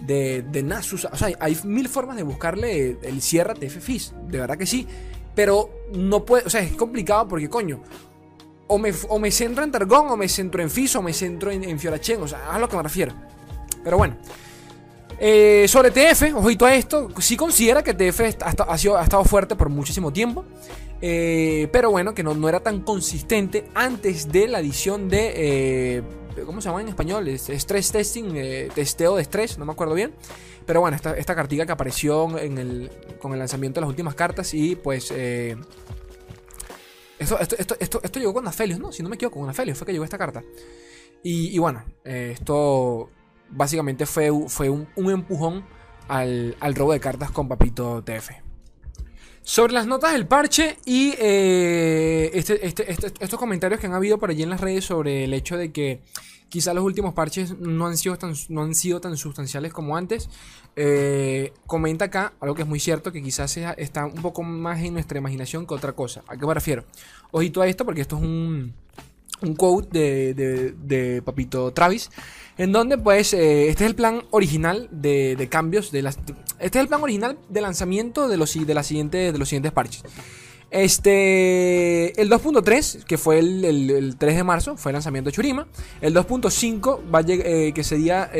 [0.06, 1.06] de, Nasus.
[1.06, 4.14] O sea, hay mil formas de buscarle el cierre TF Fizz.
[4.28, 4.88] De verdad que sí.
[5.36, 6.46] Pero no puede.
[6.46, 7.82] O sea, es complicado porque, coño
[8.68, 11.78] o me, centro en Targón, o me centro en Fizz, o me centro en, en.
[12.22, 13.14] O sea, a lo que me refiero.
[13.84, 14.16] Pero bueno.
[15.24, 19.56] Eh, sobre TF, ojito a esto, sí considera que TF ha, sido, ha estado fuerte
[19.56, 20.44] por muchísimo tiempo.
[21.00, 25.34] Eh, pero bueno, que no, no, era tan consistente antes de la edición de.
[25.36, 26.02] Eh,
[26.44, 27.28] ¿Cómo se llama en español?
[27.38, 28.34] Stress testing,
[28.74, 30.12] testeo de estrés, no me acuerdo bien.
[30.66, 34.16] Pero bueno, esta, esta cartilla que apareció en el, con el lanzamiento de las últimas
[34.16, 35.12] cartas y pues
[37.20, 38.92] esto, esto, esto, esto, llegó con Aphelios, ¿no?
[38.92, 40.42] Si no me equivoco, con Aphelios fue que llegó esta carta.
[41.22, 43.12] Y, bueno, esto
[43.52, 45.66] básicamente fue, fue un, empujón
[46.08, 48.32] al, robo de cartas con Papito TF.
[49.44, 54.20] Sobre las notas del parche y eh, este, este, este, estos comentarios que han habido
[54.20, 56.02] por allí en las redes sobre el hecho de que
[56.52, 60.30] quizá los últimos parches no han sido tan, no han sido tan sustanciales como antes.
[60.76, 64.94] Eh, comenta acá algo que es muy cierto, que quizás está un poco más en
[64.94, 66.24] nuestra imaginación que otra cosa.
[66.28, 66.84] ¿A qué me refiero?
[67.32, 68.76] Ojito a esto porque esto es un,
[69.42, 72.10] un quote de, Papito Travis,
[72.58, 76.20] en donde pues eh, este es el plan original de, cambios, de las,
[76.60, 80.04] este es el plan original de lanzamiento de los, de, de los siguientes parches.
[80.70, 85.68] Este, el 2.3, que fue el, 3 de marzo, fue el lanzamiento de Churima.
[86.00, 88.32] El 2.5, va eh, que sería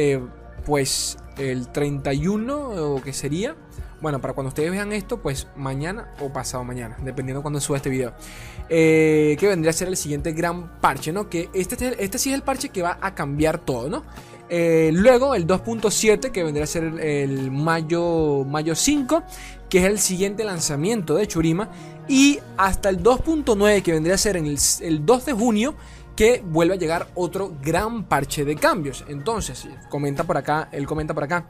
[0.66, 3.56] pues el 31 o que sería.
[4.02, 7.78] Bueno, para cuando ustedes vean esto, pues mañana o pasado mañana, dependiendo de cuando suba
[7.78, 8.14] este video.
[8.68, 11.30] Eh, que vendría a ser el siguiente gran parche, ¿no?
[11.30, 14.04] Que este, este sí es el parche que va a cambiar todo, ¿no?
[14.50, 19.24] Eh, luego el 2.7, que vendría a ser el, mayo, mayo 5,
[19.70, 21.70] que es el siguiente lanzamiento de Churima.
[22.08, 25.76] Y hasta el 2.9, que vendría a ser el, el 2 de junio,
[26.16, 29.06] que vuelve a llegar otro gran parche de cambios.
[29.08, 31.46] Entonces, comenta por acá, él comenta por acá,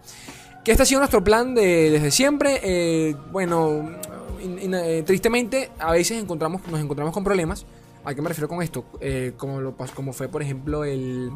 [0.64, 2.60] que este ha sido nuestro plan de, desde siempre.
[2.64, 3.90] Eh, bueno,
[4.40, 7.66] eh, tristemente, a veces nos encontramos con problemas.
[8.04, 8.86] ¿A qué me refiero con esto?
[9.00, 11.32] Eh, como, como fue, por ejemplo, el...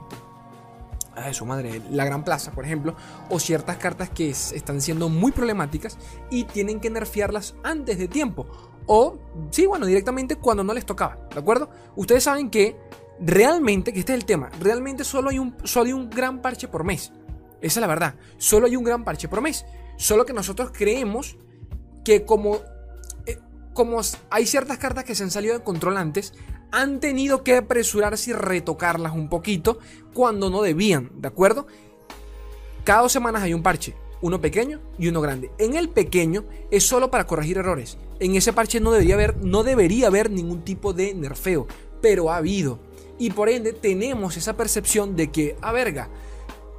[1.31, 2.93] Su madre, la Gran Plaza, por ejemplo,
[3.29, 5.97] o ciertas cartas que están siendo muy problemáticas
[6.29, 8.45] y tienen que nerfearlas antes de tiempo.
[8.85, 9.17] O,
[9.49, 11.69] sí, bueno, directamente cuando no les tocaba, ¿de acuerdo?
[11.95, 12.75] Ustedes saben que
[13.17, 16.67] realmente, que este es el tema, realmente solo hay un, solo hay un gran parche
[16.67, 17.13] por mes.
[17.61, 18.15] Esa es la verdad.
[18.37, 19.65] Solo hay un gran parche por mes.
[19.97, 21.37] Solo que nosotros creemos
[22.03, 22.61] que como,
[23.25, 23.39] eh,
[23.73, 26.33] como hay ciertas cartas que se han salido de control antes,
[26.71, 29.79] han tenido que apresurarse y retocarlas un poquito
[30.13, 31.67] cuando no debían, ¿de acuerdo?
[32.83, 35.51] Cada dos semanas hay un parche, uno pequeño y uno grande.
[35.57, 37.97] En el pequeño es solo para corregir errores.
[38.19, 41.67] En ese parche no debería haber, no debería haber ningún tipo de nerfeo,
[42.01, 42.79] pero ha habido.
[43.17, 46.09] Y por ende tenemos esa percepción de que, a ah, verga,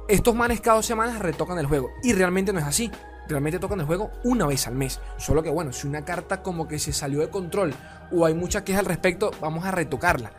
[0.07, 1.91] estos manes cada dos semanas retocan el juego.
[2.03, 2.91] Y realmente no es así.
[3.27, 4.99] Realmente tocan el juego una vez al mes.
[5.17, 7.73] Solo que bueno, si una carta como que se salió de control
[8.11, 10.31] o hay mucha queja al respecto, vamos a retocarla.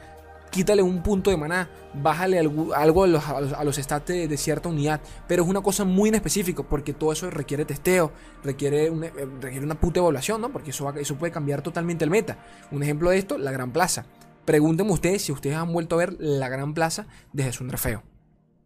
[0.50, 5.02] Quítale un punto de maná, bájale algo, a, los, stats de, cierta unidad.
[5.26, 9.61] Pero es una cosa muy en específico porque todo eso requiere testeo, requiere una, eh,
[9.62, 10.50] una puta evaluación, ¿no?
[10.50, 12.38] Porque eso, eso puede cambiar totalmente el meta.
[12.70, 14.07] Un ejemplo de esto, la Gran Plaza.
[14.46, 18.02] Pregúntenme ustedes si ustedes han vuelto a ver la Gran Plaza desde su nerfeo.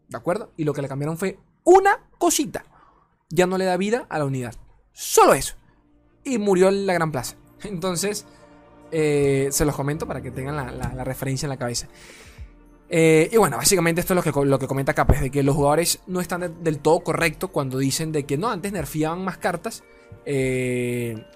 [0.08, 0.52] ¿De acuerdo?
[0.56, 2.64] Y lo que le cambiaron fue una cosita.
[3.30, 4.54] Ya no le da vida a la unidad.
[4.92, 5.54] Solo eso.
[6.24, 7.36] Y murió la Gran Plaza.
[7.62, 8.26] Entonces,
[8.90, 11.88] eh, se los comento para que tengan la, referencia en la cabeza.
[12.88, 15.56] Eh, y bueno, básicamente esto es lo que, lo que comenta Capes, de que los
[15.56, 19.82] jugadores no están del todo correctos cuando dicen de que no, antes nerfeaban más cartas.
[20.26, 21.26] Eh,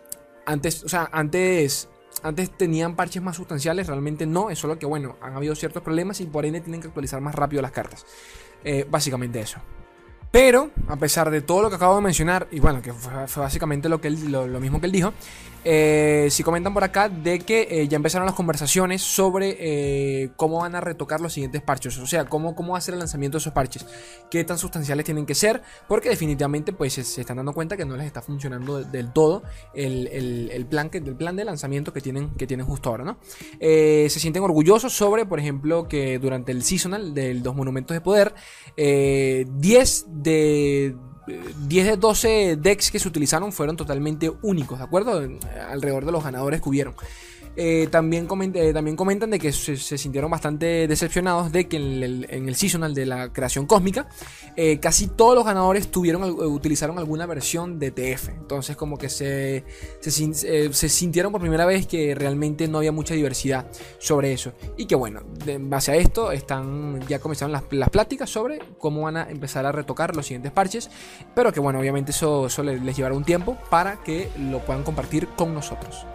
[0.44, 1.88] antes, o sea, antes
[2.22, 6.20] antes tenían parches más sustanciales, realmente no, es solo que bueno, han habido ciertos problemas
[6.20, 8.06] y por ende tienen que actualizar más rápido las cartas.
[8.64, 9.58] Eh, básicamente eso.
[10.30, 13.88] Pero, a pesar de todo lo que acabo de mencionar, y bueno, que fue, básicamente
[13.88, 15.14] lo, que lo, mismo que él dijo,
[15.68, 20.60] eh, sí comentan por acá de que eh, ya empezaron las conversaciones sobre eh, cómo
[20.60, 23.52] van a retocar los siguientes parches, o sea, cómo, cómo hacer el lanzamiento de esos
[23.52, 23.84] parches,
[24.30, 27.96] qué tan sustanciales tienen que ser, porque definitivamente pues se, están dando cuenta que no
[27.96, 29.42] les está funcionando del todo
[29.74, 33.18] el, plan, que, el plan de lanzamiento que tienen, que tienen justo ahora, ¿no?
[33.60, 38.34] se sienten orgullosos sobre, por ejemplo, que durante el seasonal de los monumentos de poder,
[38.76, 40.94] 10 de
[41.26, 45.28] 10 de 12 decks que se utilizaron fueron totalmente únicos, ¿de acuerdo?
[45.70, 46.94] Alrededor de los ganadores que hubieron.
[47.56, 52.54] Eh, también, eh, también comentan de que se, sintieron bastante decepcionados de que en el,
[52.54, 54.08] seasonal de la creación cósmica
[54.56, 58.28] eh, casi todos los ganadores utilizaron alguna versión de TF.
[58.28, 59.64] Entonces como que se,
[60.72, 63.66] sintieron por primera vez que realmente no había mucha diversidad
[63.98, 64.52] sobre eso.
[64.76, 69.02] Y que bueno, en base a esto están ya comenzaron las, las pláticas sobre cómo
[69.02, 70.90] van a empezar a retocar los siguientes parches.
[71.34, 75.28] Pero que bueno, obviamente eso, eso les llevará un tiempo para que lo puedan compartir
[75.28, 76.06] con nosotros.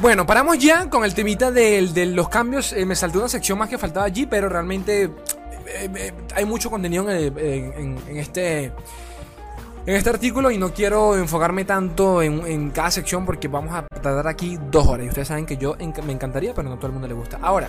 [0.00, 2.72] Bueno, paramos ya con el temita de, los cambios.
[2.72, 5.10] Eh, me saltó una sección más que faltaba allí, pero realmente eh,
[5.94, 8.72] eh, hay mucho contenido en, este
[9.84, 14.28] en este artículo y no quiero enfocarme tanto en, cada sección porque vamos a tardar
[14.28, 15.06] aquí dos horas.
[15.06, 17.38] Y ustedes saben que yo me encantaría, pero no a todo el mundo le gusta.
[17.40, 17.68] Ahora,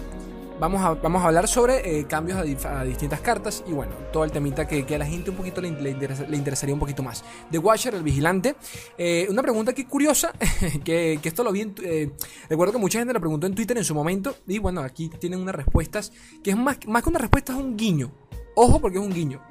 [0.60, 4.32] Vamos a, vamos a hablar sobre eh, cambios a, distintas cartas y bueno, todo el
[4.32, 7.24] temita que, a la gente un poquito le, interesaría un poquito más.
[7.52, 8.56] The Watcher, el vigilante.
[8.98, 10.32] Eh, una pregunta aquí curiosa,
[10.86, 12.12] que, esto lo vi en, eh,
[12.50, 15.42] recuerdo que mucha gente lo preguntó en Twitter en su momento y bueno, aquí tienen
[15.42, 16.12] unas respuestas
[16.44, 18.12] que es más, más que una respuesta, es un guiño.
[18.56, 19.42] Ojo porque es un guiño.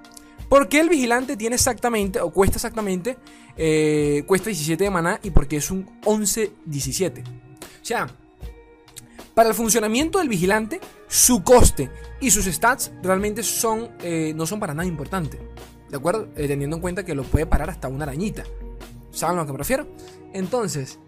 [0.48, 3.16] ¿Por qué el vigilante tiene exactamente, o cuesta exactamente,
[4.26, 7.22] cuesta 17 de maná y porque es un 11-17?
[7.24, 8.06] O sea,
[9.34, 11.90] para el funcionamiento del vigilante, su coste
[12.20, 15.40] y sus stats realmente son, eh, no son para nada importantes.
[15.88, 16.28] ¿De acuerdo?
[16.36, 18.44] Eh, teniendo en cuenta que lo puede parar hasta una arañita.
[19.10, 19.86] ¿Saben a lo que me refiero?
[20.32, 20.98] Entonces,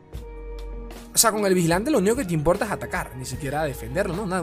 [1.15, 4.17] o sea, con el vigilante lo único que te importa es atacar, ni siquiera defenderlo,
[4.17, 4.27] ¿no?
[4.27, 4.43] Nada,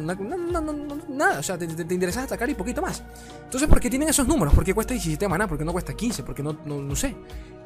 [1.09, 3.03] nada, o sea, te, te, interesa atacar y poquito más.
[3.43, 4.53] Entonces, ¿por qué tienen esos números?
[4.53, 5.49] ¿Por qué cuesta 17 maná?
[5.49, 6.23] ¿Por qué no cuesta 15?
[6.23, 7.13] ¿Por qué no, no, sé?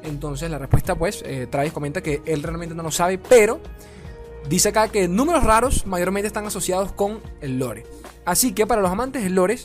[0.02, 3.60] Entonces, la respuesta, pues, eh, Travis comenta que él realmente no lo sabe, pero
[4.48, 7.84] Dice acá que números raros mayormente están asociados con el lore.
[8.24, 9.58] Así que para los amantes del lore,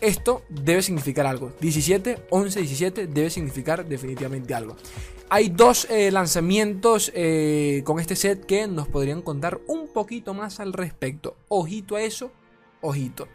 [0.00, 1.52] esto debe significar algo.
[1.60, 4.76] 17, 11, 17 debe significar definitivamente algo.
[5.30, 10.58] Hay dos eh, lanzamientos eh, con este set que nos podrían contar un poquito más
[10.58, 11.36] al respecto.
[11.48, 12.32] Ojito a eso,
[12.80, 13.28] ojito.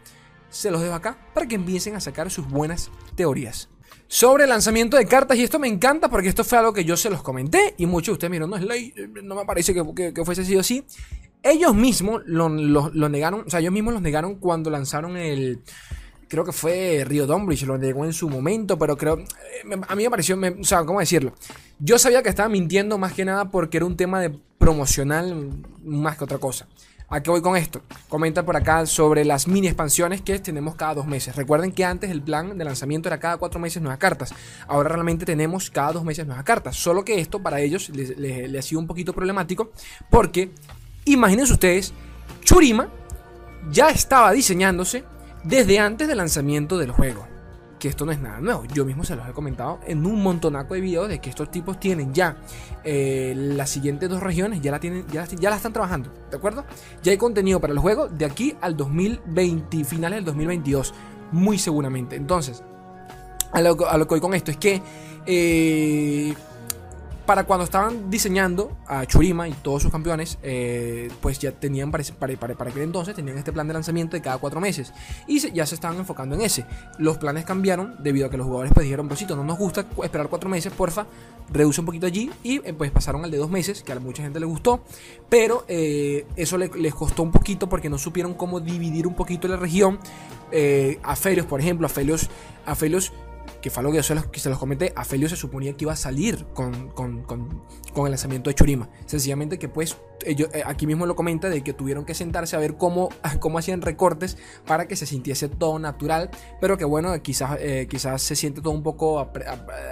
[0.50, 3.70] Se los dejo acá para que empiecen a sacar sus buenas teorías
[4.08, 5.36] sobre el lanzamiento de cartas.
[5.38, 7.74] Y esto me encanta porque esto fue algo que yo se los comenté.
[7.78, 10.84] Y muchos de ustedes miren, no es ley, no me parece que, fuese sido así.
[11.42, 15.60] Ellos mismos lo, negaron, o sea, ellos mismos los negaron cuando lanzaron el.
[16.26, 19.18] Creo que fue Río Donbridge, lo negó en su momento, pero creo.
[19.18, 21.34] Eh, a mí me pareció, o sea, ¿cómo decirlo?
[21.78, 26.16] Yo sabía que estaba mintiendo más que nada porque era un tema de promocional más
[26.16, 26.66] que otra cosa.
[27.14, 27.80] ¿A qué voy con esto?
[28.08, 31.36] Comenta por acá sobre las mini expansiones que tenemos cada dos meses.
[31.36, 34.34] Recuerden que antes el plan de lanzamiento era cada cuatro meses nuevas cartas.
[34.66, 36.74] Ahora realmente tenemos cada dos meses nuevas cartas.
[36.74, 39.70] Solo que esto para ellos les, ha sido un poquito problemático
[40.10, 40.50] porque,
[41.04, 41.94] imagínense ustedes,
[42.42, 42.88] Churima
[43.70, 45.04] ya estaba diseñándose
[45.44, 47.28] desde antes del lanzamiento del juego
[47.84, 48.64] que esto no es nada nuevo.
[48.72, 51.78] Yo mismo se los he comentado en un montonaco de videos de que estos tipos
[51.78, 52.38] tienen ya
[52.82, 56.64] eh, las siguientes dos regiones, ya la, tienen, ya, ya la están trabajando, ¿de acuerdo?
[57.02, 60.94] Ya hay contenido para el juego de aquí al 2020, finales del 2022,
[61.32, 62.16] muy seguramente.
[62.16, 62.62] Entonces,
[63.52, 64.80] a lo, a lo que voy con esto es que...
[65.26, 66.34] Eh,
[67.26, 72.04] para cuando estaban diseñando a Churima y todos sus campeones, eh, pues ya tenían para,
[72.18, 74.92] para, para, aquel entonces, tenían este plan de lanzamiento de cada cuatro meses.
[75.26, 76.66] Y ya se estaban enfocando en ese.
[76.98, 80.28] Los planes cambiaron debido a que los jugadores pues dijeron, Brosito, no nos gusta esperar
[80.28, 81.06] cuatro meses, porfa,
[81.50, 82.30] reduce un poquito allí.
[82.42, 84.82] Y eh, pues pasaron al de dos meses, que a mucha gente le gustó.
[85.28, 89.56] Pero eh, eso les costó un poquito porque no supieron cómo dividir un poquito la
[89.56, 89.98] región.
[91.02, 92.28] a Felios, por ejemplo, a Felios,
[92.66, 93.12] a Felios
[93.64, 95.92] que fue algo que yo se los, se los comenté, Afelio se suponía que iba
[95.94, 96.92] a salir con,
[97.96, 98.90] el lanzamiento de Churima.
[99.06, 99.96] Sencillamente que pues
[100.26, 103.08] ellos, eh, aquí mismo lo comenta de que tuvieron que sentarse a ver cómo,
[103.40, 106.28] cómo hacían recortes para que se sintiese todo natural,
[106.60, 109.18] pero que bueno, quizás, eh, quizás se siente todo un poco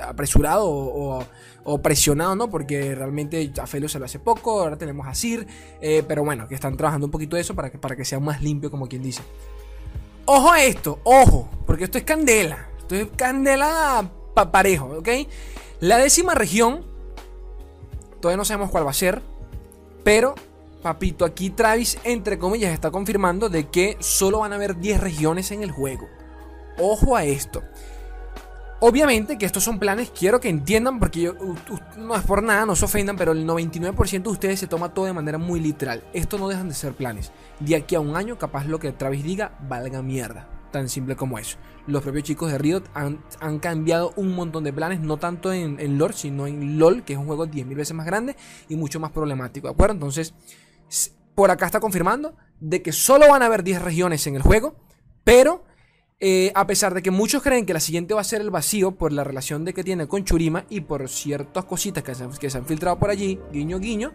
[0.06, 2.50] apresurado o, presionado, ¿no?
[2.50, 5.46] Porque realmente Afelio se lo hace poco, ahora tenemos a Sir,
[5.80, 8.42] eh, pero bueno, que están trabajando un poquito eso para que, para que sea más
[8.42, 9.22] limpio como quien dice.
[10.26, 12.68] Ojo a esto, ojo, porque esto es candela.
[12.92, 15.08] Entonces, candela parejo, ¿ok?
[15.80, 16.84] La décima región,
[18.20, 19.22] todavía no sabemos cuál va a ser,
[20.04, 20.34] pero,
[20.82, 25.50] papito, aquí Travis, entre comillas, está confirmando de que solo van a haber 10 regiones
[25.52, 26.06] en el juego.
[26.78, 27.62] Ojo a esto.
[28.80, 31.34] Obviamente que estos son planes, quiero que entiendan, porque yo,
[31.96, 35.06] no es por nada, no se ofendan, pero el 99% de ustedes se toma todo
[35.06, 36.04] de manera muy literal.
[36.12, 37.32] Esto no dejan de ser planes.
[37.58, 40.51] De aquí a un año, capaz lo que Travis diga valga mierda.
[40.72, 41.58] Tan simple como eso.
[41.86, 45.98] Los propios chicos de Riot han, cambiado un montón de planes, no tanto en, en
[45.98, 48.36] lore, sino en LOL, que es un juego 10.000 veces más grande
[48.68, 49.94] y mucho más problemático, ¿de acuerdo?
[49.94, 50.34] Entonces,
[51.34, 54.76] por acá está confirmando de que solo van a haber 10 regiones en el juego,
[55.24, 55.64] pero
[56.20, 58.92] eh, a pesar de que muchos creen que la siguiente va a ser el vacío
[58.92, 62.48] por la relación de que tiene con Churima y por ciertas cositas que se, que
[62.48, 64.12] se han filtrado por allí, guiño guiño,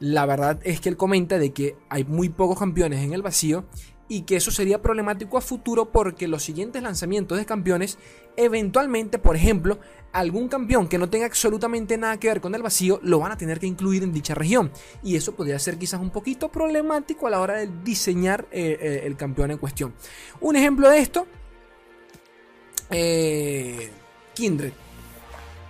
[0.00, 3.66] la verdad es que él comenta de que hay muy pocos campeones en el vacío
[4.08, 7.98] y que eso sería problemático a futuro porque los siguientes lanzamientos de campeones,
[8.36, 9.78] eventualmente, por ejemplo,
[10.12, 13.36] algún campeón que no tenga absolutamente nada que ver con el vacío, lo van a
[13.36, 14.70] tener que incluir en dicha región.
[15.02, 19.02] Y eso podría ser quizás un poquito problemático a la hora de diseñar eh, eh,
[19.04, 19.94] el campeón en cuestión.
[20.40, 21.26] Un ejemplo de esto
[22.90, 23.90] eh,
[24.34, 24.72] Kindred.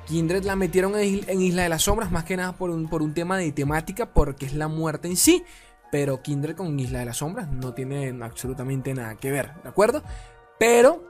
[0.06, 3.12] Kindred la metieron en Isla de las Sombras más que nada por un, por un
[3.12, 5.44] tema de temática, porque es la muerte en sí.
[5.90, 10.02] Pero Kindred con Isla de las Sombras no tiene absolutamente nada que ver, ¿de acuerdo?
[10.58, 11.02] Pero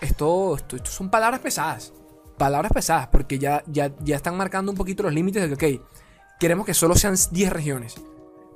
[0.00, 1.92] esto, esto, son palabras pesadas.
[2.38, 5.82] Palabras pesadas, porque ya, ya, ya están marcando un poquito los límites de que, ok,
[6.40, 7.94] queremos que solo sean 10 regiones.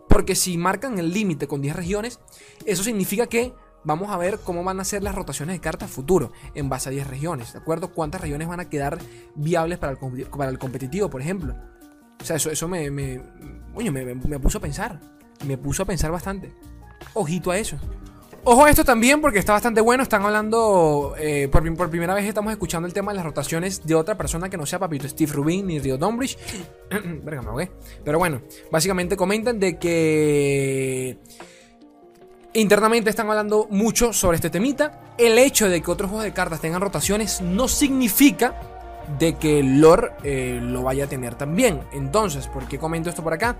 [0.08, 2.20] Porque si marcan el límite con 10 regiones,
[2.64, 3.52] eso significa que
[3.84, 6.92] vamos a ver cómo van a ser las rotaciones de cartas futuro en base a
[6.92, 7.92] 10 regiones, ¿de acuerdo?
[7.92, 8.98] ¿Cuántas regiones van a quedar
[9.36, 11.54] viables para el, para el competitivo, por ejemplo?
[12.26, 13.20] O sea, eso, eso me, me,
[13.76, 14.98] me, puso a pensar.
[15.46, 16.52] Me puso a pensar bastante.
[17.14, 17.78] Ojito a eso.
[18.42, 20.02] Ojo a esto también porque está bastante bueno.
[20.02, 23.94] Están hablando, eh, por, por, primera vez estamos escuchando el tema de las rotaciones de
[23.94, 26.36] otra persona que no sea Papito Steve Rubin ni Rio Dombridge.
[27.22, 27.70] Verga, me
[28.04, 31.20] Pero bueno, básicamente comentan de que
[32.54, 35.14] Internamente están hablando mucho sobre este temita.
[35.16, 38.75] El hecho de que otros juegos de cartas tengan rotaciones no significa
[39.18, 41.80] de que lore eh, lo vaya a tener también.
[41.92, 43.56] Entonces, ¿por qué comento esto por acá?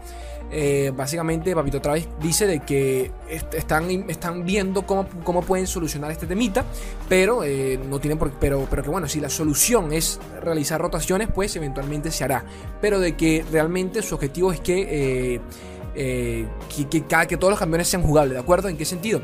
[0.50, 3.10] Eh, básicamente, Papito Travis dice de que
[3.52, 6.64] están, están viendo cómo, cómo pueden solucionar este temita,
[7.08, 11.28] pero eh, no tienen por, pero, pero que bueno, si la solución es realizar rotaciones,
[11.34, 12.44] pues eventualmente se hará.
[12.80, 15.40] Pero de que realmente su objetivo es que
[15.98, 18.68] eh, que, que, todos los campeones sean jugables, ¿de acuerdo?
[18.68, 19.22] ¿En qué sentido?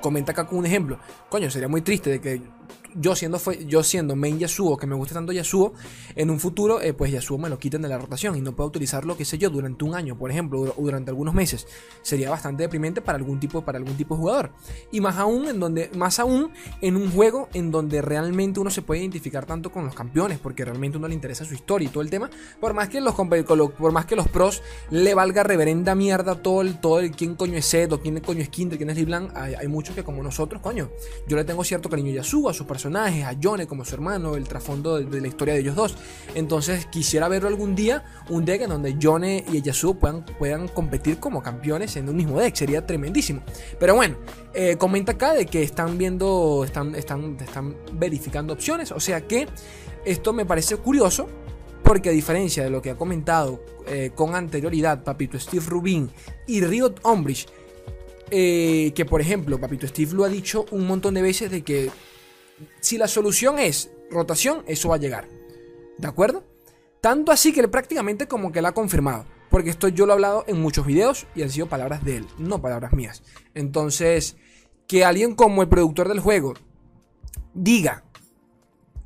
[0.00, 0.98] Comenta acá con un ejemplo.
[1.28, 2.42] Coño, sería muy triste de que
[2.94, 5.74] yo siendo, fue, yo siendo main Yasuo, que me gusta tanto Yasuo,
[6.14, 8.68] en un futuro, eh, pues Yasuo me lo quiten de la rotación y no puedo
[8.68, 11.66] utilizarlo, qué sé yo, durante un año, por ejemplo, o durante algunos meses.
[12.02, 14.50] Sería bastante deprimente para algún tipo, para algún tipo de jugador.
[14.90, 16.50] Y más aún, en donde, más aún
[16.80, 20.64] en un juego en donde realmente uno se puede identificar tanto con los campeones, porque
[20.64, 22.30] realmente uno le interesa su historia y todo el tema.
[22.60, 26.80] Por más que los, por más que los pros le valga reverenda mierda todo el,
[26.80, 29.54] todo el quién coño es Zed o quién coño es Kindred, quién es Liblan, hay,
[29.54, 30.90] hay muchos que como nosotros, coño,
[31.26, 34.34] yo le tengo cierto cariño a Yasuo, a sus personajes, a Yone como su hermano,
[34.34, 35.94] el trasfondo de, la historia de ellos dos.
[36.34, 41.18] Entonces quisiera verlo algún día, un deck en donde Yone y Yasuo puedan, puedan competir
[41.18, 43.42] como campeones en un mismo deck, sería tremendísimo.
[43.78, 44.16] Pero bueno,
[44.54, 49.46] eh, comenta acá de que están viendo, están, están, están verificando opciones, o sea que
[50.04, 51.28] esto me parece curioso.
[51.82, 56.10] Porque a diferencia de lo que ha comentado eh, con anterioridad Papito Steve Rubin
[56.46, 57.48] y Riot Ombridge,
[58.34, 61.90] eh, que por ejemplo Papito Steve lo ha dicho un montón de veces de que
[62.80, 65.28] si la solución es rotación, eso va a llegar.
[65.98, 66.44] ¿De acuerdo?
[67.00, 69.24] Tanto así que prácticamente como que la ha confirmado.
[69.50, 72.26] Porque esto yo lo he hablado en muchos videos y han sido palabras de él,
[72.38, 73.22] no palabras mías.
[73.54, 74.36] Entonces,
[74.86, 76.54] que alguien como el productor del juego
[77.54, 78.04] diga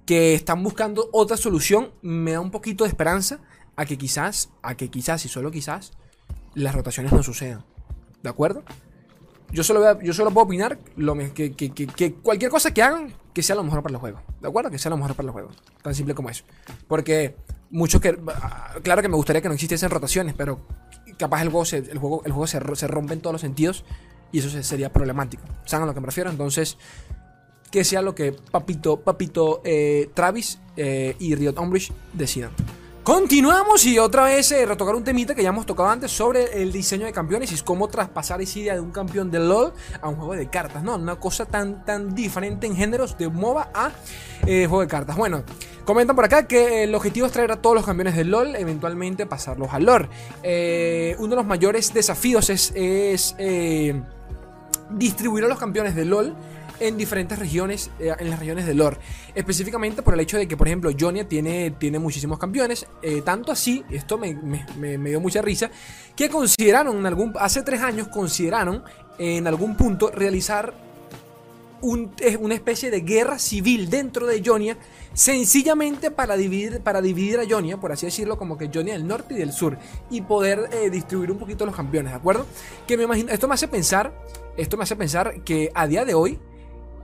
[0.04, 3.40] que están buscando otra solución, me da un poquito de esperanza
[3.74, 5.92] a que quizás, a que quizás y solo quizás,
[6.54, 7.64] las rotaciones no sucedan.
[8.22, 8.62] ¿De acuerdo?
[9.50, 10.78] Yo solo, yo solo puedo opinar
[11.34, 14.22] que, cualquier cosa que hagan, que sea lo mejor para el juego.
[14.40, 14.70] ¿De acuerdo?
[14.70, 15.50] Que sea lo mejor para el juego.
[15.82, 16.42] Tan simple como eso.
[16.88, 17.36] Porque
[17.68, 18.18] muchos que.
[18.28, 20.60] Ah, claro que me gustaría que no existiesen rotaciones, pero
[21.18, 23.84] capaz el juego se, el juego, el juego se, rompe en todos los sentidos.
[24.32, 25.42] Y eso sería problemático.
[25.66, 26.30] ¿Saben a lo que me refiero?
[26.30, 26.78] Entonces,
[27.70, 32.52] que sea lo que Papito, Papito eh, Travis eh, y Riot Umbridge decidan.
[33.06, 36.72] Continuamos y otra vez eh, retocar un temita que ya hemos tocado antes sobre el
[36.72, 40.16] diseño de campeones y cómo traspasar esa idea de un campeón de LOL a un
[40.16, 40.96] juego de cartas, ¿no?
[40.96, 43.92] Una cosa tan, tan diferente en géneros de MOBA a
[44.44, 45.14] eh, juego de cartas.
[45.14, 45.44] Bueno,
[45.84, 49.24] comentan por acá que el objetivo es traer a todos los campeones de LOL, eventualmente
[49.24, 50.08] pasarlos a LOL.
[50.42, 53.36] Eh, uno de los mayores desafíos es, es
[54.90, 56.34] distribuir a los campeones de LOL
[56.80, 58.98] en diferentes regiones, eh, en las regiones de lore.
[59.34, 62.86] Específicamente por el hecho de que, por ejemplo, Jonia tiene, tiene muchísimos campeones.
[63.02, 64.34] Eh, tanto así, esto me,
[65.08, 65.70] dio mucha risa,
[66.14, 68.82] que consideraron, en algún, hace tres años, consideraron
[69.18, 70.74] en algún punto realizar
[71.82, 74.76] una especie de guerra civil dentro de Jonia,
[75.12, 79.34] sencillamente para dividir, para dividir a Jonia, por así decirlo, como que Jonia del norte
[79.34, 79.78] y del sur,
[80.10, 82.46] y poder eh, distribuir un poquito los campeones, ¿de acuerdo?
[82.86, 84.12] Que me imagino, esto me hace pensar,
[84.56, 86.38] esto me hace pensar que a día de hoy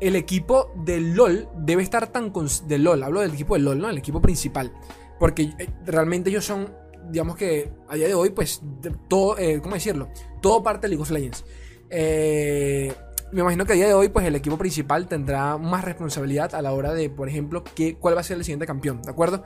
[0.03, 2.33] el equipo del LOL debe estar tan
[2.67, 3.89] del LOL, hablo del equipo del LOL, ¿no?
[3.89, 4.73] El equipo principal,
[5.21, 6.75] porque eh, realmente ellos son,
[7.09, 8.63] digamos que a día de hoy, pues
[9.07, 10.09] todo, eh, ¿cómo decirlo?
[10.41, 11.45] Todo parte de League of Legends.
[11.89, 12.93] Eh,
[13.31, 16.63] me imagino que a día de hoy, pues el equipo principal tendrá más responsabilidad a
[16.63, 19.45] la hora de, por ejemplo, qué, cuál va a ser el siguiente campeón, ¿de acuerdo?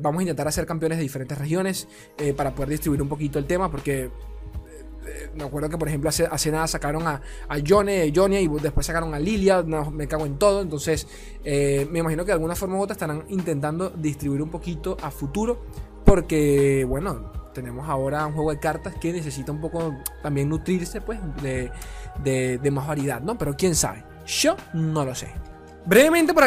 [0.00, 1.88] Vamos a intentar hacer campeones de diferentes regiones
[2.36, 4.10] para poder distribuir un poquito el tema, porque
[5.34, 8.86] me acuerdo que, por ejemplo, hace, hace nada sacaron a, a Johnny, Johnny y después
[8.86, 9.62] sacaron a Lilia.
[9.62, 10.62] me cago en todo.
[10.62, 11.06] Entonces,
[11.44, 15.64] me imagino que de alguna forma u otra estarán intentando distribuir un poquito a futuro.
[16.04, 21.18] Porque, bueno, tenemos ahora un juego de cartas que necesita un poco también nutrirse, pues,
[21.42, 21.70] de
[22.22, 23.36] de, más variedad, ¿no?
[23.38, 24.04] Pero quién sabe.
[24.26, 25.28] Yo no lo sé.
[25.86, 26.44] Brevemente por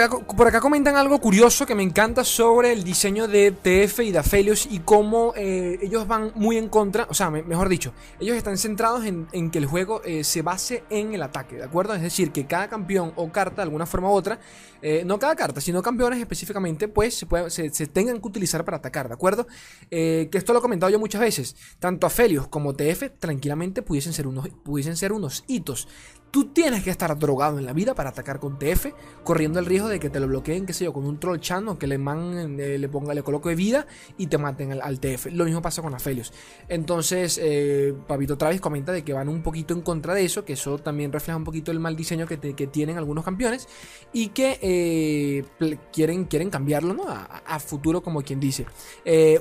[0.48, 4.68] acá, comentan algo curioso que me encanta sobre el diseño de TF y de Aphelios
[4.72, 9.06] y cómo eh, ellos van muy en contra, o sea, mejor dicho, ellos están centrados
[9.06, 11.94] en, que el juego eh, se base en el ataque, ¿de acuerdo?
[11.94, 14.40] Es decir, que cada campeón o carta, de alguna forma u otra,
[14.82, 19.08] eh, no cada carta, sino campeones específicamente, pues se, se, tengan que utilizar para atacar,
[19.08, 19.46] ¿de acuerdo?
[19.88, 24.26] que esto lo he comentado yo muchas veces, tanto Aphelios como TF tranquilamente pudiesen ser
[24.26, 25.88] unos, pudiesen ser unos hitos
[26.32, 28.88] Tú tienes que estar drogado en la vida para atacar con TF,
[29.24, 31.68] corriendo el riesgo de que te lo bloqueen, qué sé yo, con un troll chan
[31.70, 35.28] o que le man, eh, le ponga, le coloque vida y te maten al, TF.
[35.32, 36.34] Lo mismo pasa con Aphelios.
[36.68, 40.54] Entonces, eh, Papito Travis comenta de que van un poquito en contra de eso, que
[40.54, 43.68] eso también refleja un poquito el mal diseño que, tienen algunos campeones
[44.12, 48.66] y que eh, quieren, quieren cambiarlo a, futuro, como quien dice.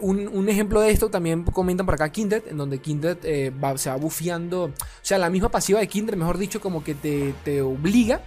[0.01, 3.19] Un, ejemplo de esto también comentan por acá Kindred, en donde Kindred
[3.77, 4.73] se va bufiando, o
[5.03, 8.21] sea, la misma pasiva de Kindred, mejor dicho, como que te, obliga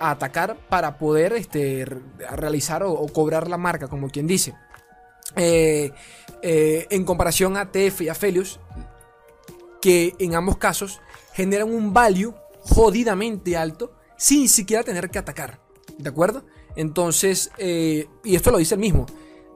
[0.00, 1.84] a atacar para poder este,
[2.30, 4.54] realizar o, cobrar la marca, como quien dice.
[5.36, 5.90] Eh,
[6.42, 8.60] eh, en comparación a TF y a Felius,
[9.80, 11.00] que en ambos casos
[11.32, 15.60] generan un value jodidamente alto sin siquiera tener que atacar.
[15.98, 16.44] ¿De acuerdo?
[16.76, 19.06] Entonces, eh, y esto lo dice el mismo.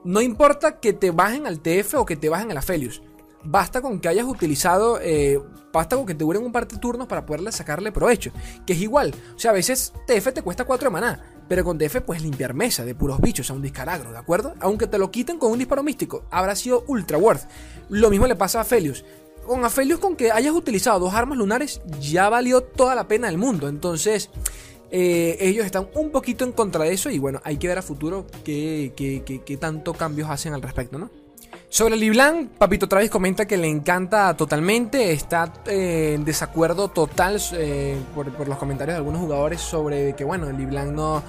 [0.03, 3.01] No importa que te bajen al TF o que te bajen al Aphelios
[3.43, 7.07] basta con que hayas utilizado, eh, basta con que te duren un par de turnos
[7.07, 8.31] para poderle sacarle provecho.
[8.65, 11.77] Que es igual, o sea, a veces TF te cuesta 4 de maná, pero con
[11.77, 14.53] TF puedes limpiar mesa de puros bichos a un discaragro, ¿de acuerdo?
[14.59, 17.47] Aunque te lo quiten con un disparo místico, habrá sido ultra worth.
[17.89, 19.03] Lo mismo le pasa a Felius.
[19.45, 23.39] Con Aphelios, con que hayas utilizado dos armas lunares, ya valió toda la pena del
[23.39, 23.67] mundo.
[23.67, 24.29] Entonces,
[24.91, 27.81] eh, ellos están un poquito en contra de eso y bueno, hay que ver a
[27.81, 31.09] futuro qué, qué tanto cambios hacen al respecto, ¿no?
[31.71, 37.95] Sobre LeBlanc, Papito Travis comenta que le encanta totalmente, está eh, en desacuerdo total eh,
[38.15, 41.21] por, los comentarios de algunos jugadores sobre que, bueno, LeBlanc no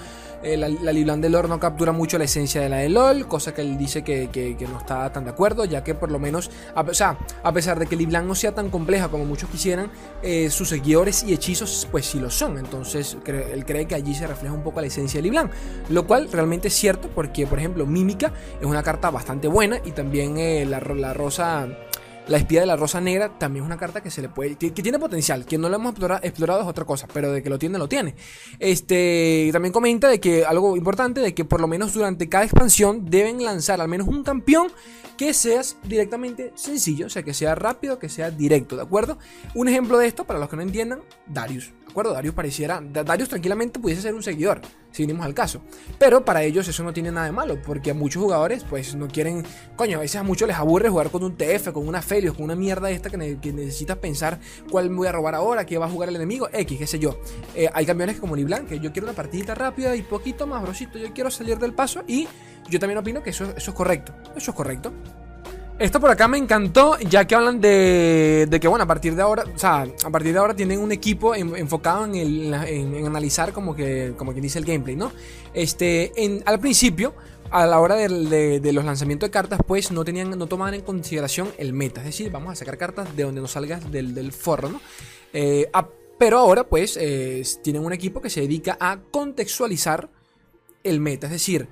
[0.42, 3.26] eh, la, la Liblan de LOL no captura mucho la esencia de la de LOL,
[3.28, 6.50] cosa que él dice que, no está tan de acuerdo, ya que por lo menos,
[6.74, 9.90] a, o sea, a pesar de que Liblan no sea tan compleja como muchos quisieran,
[10.22, 14.26] eh, sus seguidores y hechizos pues sí lo son, entonces él cree que allí se
[14.26, 15.50] refleja un poco la esencia de Liblan,
[15.88, 19.92] lo cual realmente es cierto porque, por ejemplo, Mímica es una carta bastante buena y
[19.92, 21.68] también eh, la, la rosa
[22.30, 24.54] la espía de la rosa negra también es una carta que se le puede.
[24.54, 25.44] que, tiene potencial.
[25.44, 27.08] Que no lo hemos explorado, es otra cosa.
[27.12, 28.14] Pero de que lo tiene, lo tiene.
[28.60, 29.50] Este.
[29.52, 31.20] También comenta de que algo importante.
[31.20, 34.68] De que por lo menos durante cada expansión deben lanzar al menos un campeón
[35.20, 37.04] que sea directamente sencillo.
[37.04, 38.74] O sea, que sea rápido, que sea directo.
[38.74, 39.18] ¿De acuerdo?
[39.54, 42.12] Un ejemplo de esto, para los que no entiendan, Darius acuerdo?
[42.12, 42.80] Darius pareciera.
[42.80, 44.60] Darius tranquilamente pudiese ser un seguidor,
[44.90, 45.60] si venimos al caso.
[45.98, 49.08] Pero para ellos eso no tiene nada de malo, porque a muchos jugadores, pues no
[49.08, 49.44] quieren.
[49.76, 52.44] Coño, a veces a muchos les aburre jugar con un TF, con una Felios, con
[52.44, 54.40] una mierda esta que, necesitas pensar
[54.70, 56.98] cuál me voy a robar ahora, qué va a jugar el enemigo, X, qué sé
[56.98, 57.20] yo.
[57.54, 60.98] Eh, hay campeones como Liblan, que yo quiero una partidita rápida y poquito más, brosito.
[60.98, 62.26] Yo quiero salir del paso y
[62.70, 64.14] yo también opino que eso, eso es correcto.
[64.36, 64.92] Eso es correcto.
[65.80, 69.44] Esto por acá me encantó, ya que hablan de, que, bueno, a partir de ahora,
[69.54, 72.52] o sea, a partir de ahora tienen un equipo enfocado en, el,
[73.06, 75.10] analizar como que, como quien dice el gameplay, ¿no?
[75.54, 77.14] Este, en, al principio,
[77.50, 81.48] a la hora de, los lanzamientos de cartas, pues no tenían, no tomaban en consideración
[81.56, 84.68] el meta, es decir, vamos a sacar cartas de donde nos salgas del, del forro,
[84.68, 84.82] ¿no?
[85.32, 85.70] Eh,
[86.18, 86.98] pero ahora, pues,
[87.62, 90.10] tienen un equipo que se dedica a contextualizar
[90.84, 91.68] el meta, es decir,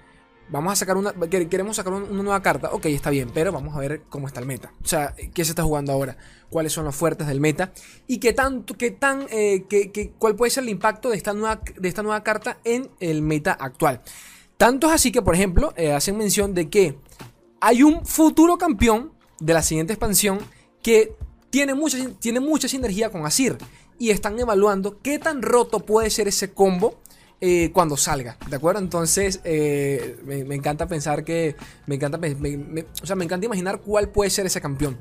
[0.50, 1.12] Vamos a sacar una.
[1.12, 2.70] Queremos sacar una nueva carta.
[2.72, 4.72] Ok, está bien, pero vamos a ver cómo está el meta.
[4.82, 6.16] O sea, qué se está jugando ahora.
[6.48, 7.72] Cuáles son los fuertes del meta.
[8.06, 9.26] Y qué tanto, qué tan.
[9.30, 9.66] Eh,
[10.18, 13.52] cuál puede ser el impacto de esta, nueva, de esta nueva carta en el meta
[13.52, 14.00] actual.
[14.56, 16.98] Tanto es así que, por ejemplo, eh, hacen mención de que
[17.60, 20.38] hay un futuro campeón de la siguiente expansión
[20.82, 21.14] que
[21.50, 23.56] tiene mucha, tiene mucha sinergia con Asir.
[24.00, 27.00] y están evaluando qué tan roto puede ser ese combo
[27.40, 28.80] eh, cuando salga, ¿de acuerdo?
[28.80, 31.54] Entonces, eh, me, encanta pensar que,
[31.86, 32.18] me encanta,
[33.00, 34.98] o sea, me encanta imaginar cuál puede ser ese campeón.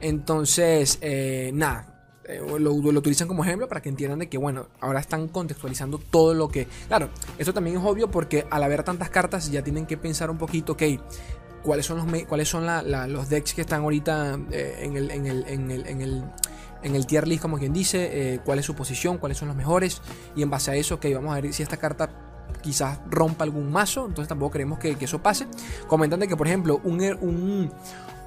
[0.00, 2.10] Entonces, eh, nada,
[2.58, 6.48] lo, utilizan como ejemplo para que entiendan de que, bueno, ahora están contextualizando todo lo
[6.48, 6.66] que...
[6.88, 7.08] Claro,
[7.38, 10.72] esto también es obvio porque al haber tantas cartas ya tienen que pensar un poquito,
[10.72, 10.82] ok,
[11.62, 12.66] cuáles son los, cuáles son
[13.12, 16.24] los decks que están ahorita en, el, en, el, en, el,
[16.86, 19.56] en el tier list, como quien dice, eh, cuál es su posición, cuáles son los
[19.56, 20.00] mejores.
[20.34, 22.10] Y en base a eso, que vamos a ver si esta carta
[22.62, 24.06] quizás rompa algún mazo.
[24.06, 25.46] Entonces tampoco queremos que, eso pase.
[25.86, 27.72] Comentan de que, por ejemplo, un, un,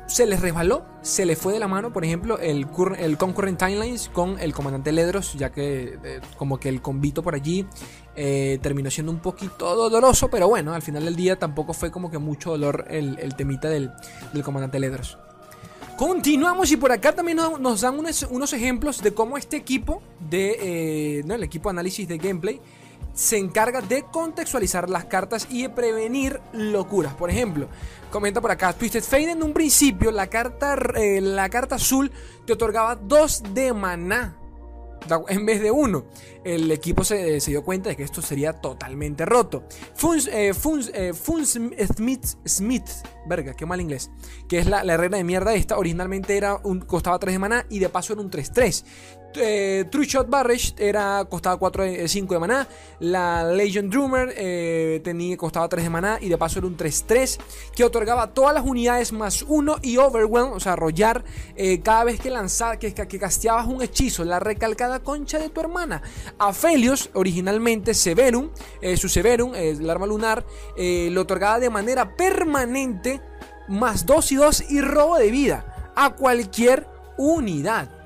[0.07, 4.10] se les resbaló, se les fue de la mano, por ejemplo, el, el Concurrent Timelines
[4.10, 7.68] con el comandante Ledros, ya que eh, como que el convito por allí
[8.16, 12.10] eh, terminó siendo un poquito doloroso, pero bueno, al final del día tampoco fue como
[12.10, 13.91] que mucho dolor el, temita del,
[14.34, 15.18] del comandante Ledros.
[16.00, 21.24] Continuamos y por acá también nos, dan unos, ejemplos de cómo este equipo de eh,
[21.28, 22.62] el equipo de análisis de gameplay
[23.14, 27.14] se encarga de contextualizar las cartas y de prevenir locuras.
[27.16, 27.68] Por ejemplo,
[28.12, 32.10] comenta por acá, Twisted Fate en un principio la carta, eh, la carta azul
[32.45, 34.39] te otorgaba 2 de maná
[35.28, 36.06] en vez de uno.
[36.43, 39.64] El equipo se, dio cuenta de que esto sería totalmente roto.
[39.95, 40.54] Funs, eh,
[40.93, 42.89] eh, Smith, Smith,
[43.26, 44.10] verga, qué mal inglés,
[44.47, 47.80] que es la, la de mierda esta, originalmente era un, costaba 3 de maná y
[47.80, 48.84] de paso era un 3-3.
[49.36, 52.68] Eh, True Shot Barrage era, costaba 4 5 de maná.
[53.00, 57.40] La Legion Drummer eh, tenía, costaba 3 de maná y de paso era un 3-3
[57.76, 61.24] que otorgaba todas las unidades más 1 y Overwhelm, o sea, arrollar
[61.56, 63.20] eh, cada vez que lanzabas, que, que
[63.68, 66.02] un hechizo, la recalcada concha de tu hermana.
[66.38, 68.50] Aphelios, originalmente Severum,
[68.96, 70.46] su Severum, el arma lunar,
[70.78, 73.22] lo otorgaba de manera permanente
[73.68, 77.99] más 2 y 2 y robo de vida a cualquier unidad.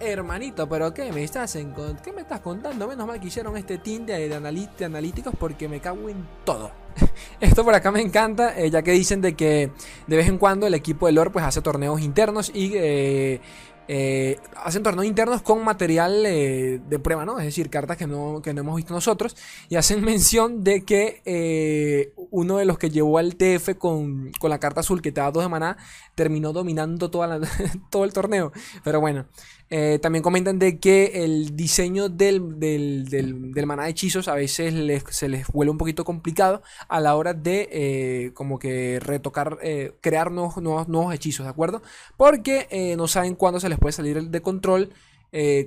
[0.00, 2.88] Hermanito, pero ¿qué me estás en ¿Qué me estás contando?
[2.88, 4.34] Menos mal que hicieron este team de,
[4.82, 6.70] analíticos porque me cago en todo.
[7.40, 9.70] Esto por acá me encanta, eh, ya que dicen de que
[10.06, 13.40] de vez en cuando el equipo de lore pues hace torneos internos y eh,
[13.88, 17.38] eh, hacen torneos internos con material de prueba, ¿no?
[17.38, 19.36] Es decir, cartas que no, que no hemos visto nosotros.
[19.68, 24.60] Y hacen mención de que uno de los que llevó al TF con, con, la
[24.60, 25.76] carta azul que te da dos de maná
[26.14, 27.10] terminó dominando
[27.90, 28.52] todo el torneo.
[28.84, 29.26] Pero bueno,
[29.72, 34.74] eh, también comentan de que el diseño del, del, del, maná de hechizos a veces
[35.10, 39.92] se les vuelve un poquito complicado a la hora de eh, como que retocar, eh,
[40.00, 41.82] crear nuevos, nuevos, hechizos, ¿de acuerdo?
[42.16, 44.90] Porque no saben cuándo se les puede salir de control.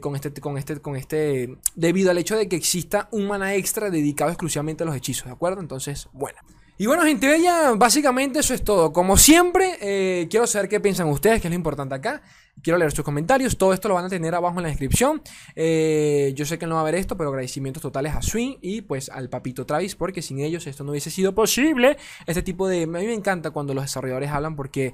[0.02, 3.90] con este, con este, con este, debido al hecho de que exista un mana extra
[3.90, 5.62] dedicado exclusivamente a los hechizos, ¿de acuerdo?
[5.62, 6.40] Entonces, bueno.
[6.78, 8.92] Y bueno, gente bella, básicamente eso es todo.
[8.92, 12.24] Como siempre, eh, quiero saber qué piensan ustedes, que es lo importante acá.
[12.62, 13.58] Quiero leer sus comentarios.
[13.58, 15.22] Todo esto lo van a tener abajo en la descripción.
[15.56, 18.82] Eh, yo sé que no va a haber esto, pero agradecimientos totales a Swing y
[18.82, 21.98] pues al papito Travis, porque sin ellos esto no hubiese sido posible.
[22.26, 22.84] Este tipo de...
[22.84, 24.94] A mí me encanta cuando los desarrolladores hablan porque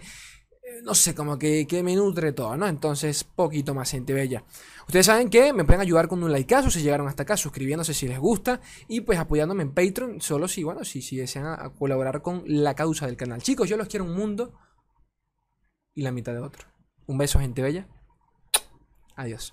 [0.84, 2.68] no sé, como que, me nutre todo, ¿no?
[2.68, 4.44] Entonces, poquito más gente bella.
[4.88, 8.08] Ustedes saben que me pueden ayudar con un likeazo si llegaron hasta acá, suscribiéndose si
[8.08, 12.44] les gusta y pues apoyándome en Patreon, solo si, bueno, si, si desean colaborar con
[12.46, 13.42] la causa del canal.
[13.42, 14.54] Chicos, yo los quiero un mundo
[15.94, 16.68] y la mitad de otro.
[17.10, 17.88] Un beso, gente bella.
[19.16, 19.52] Adiós.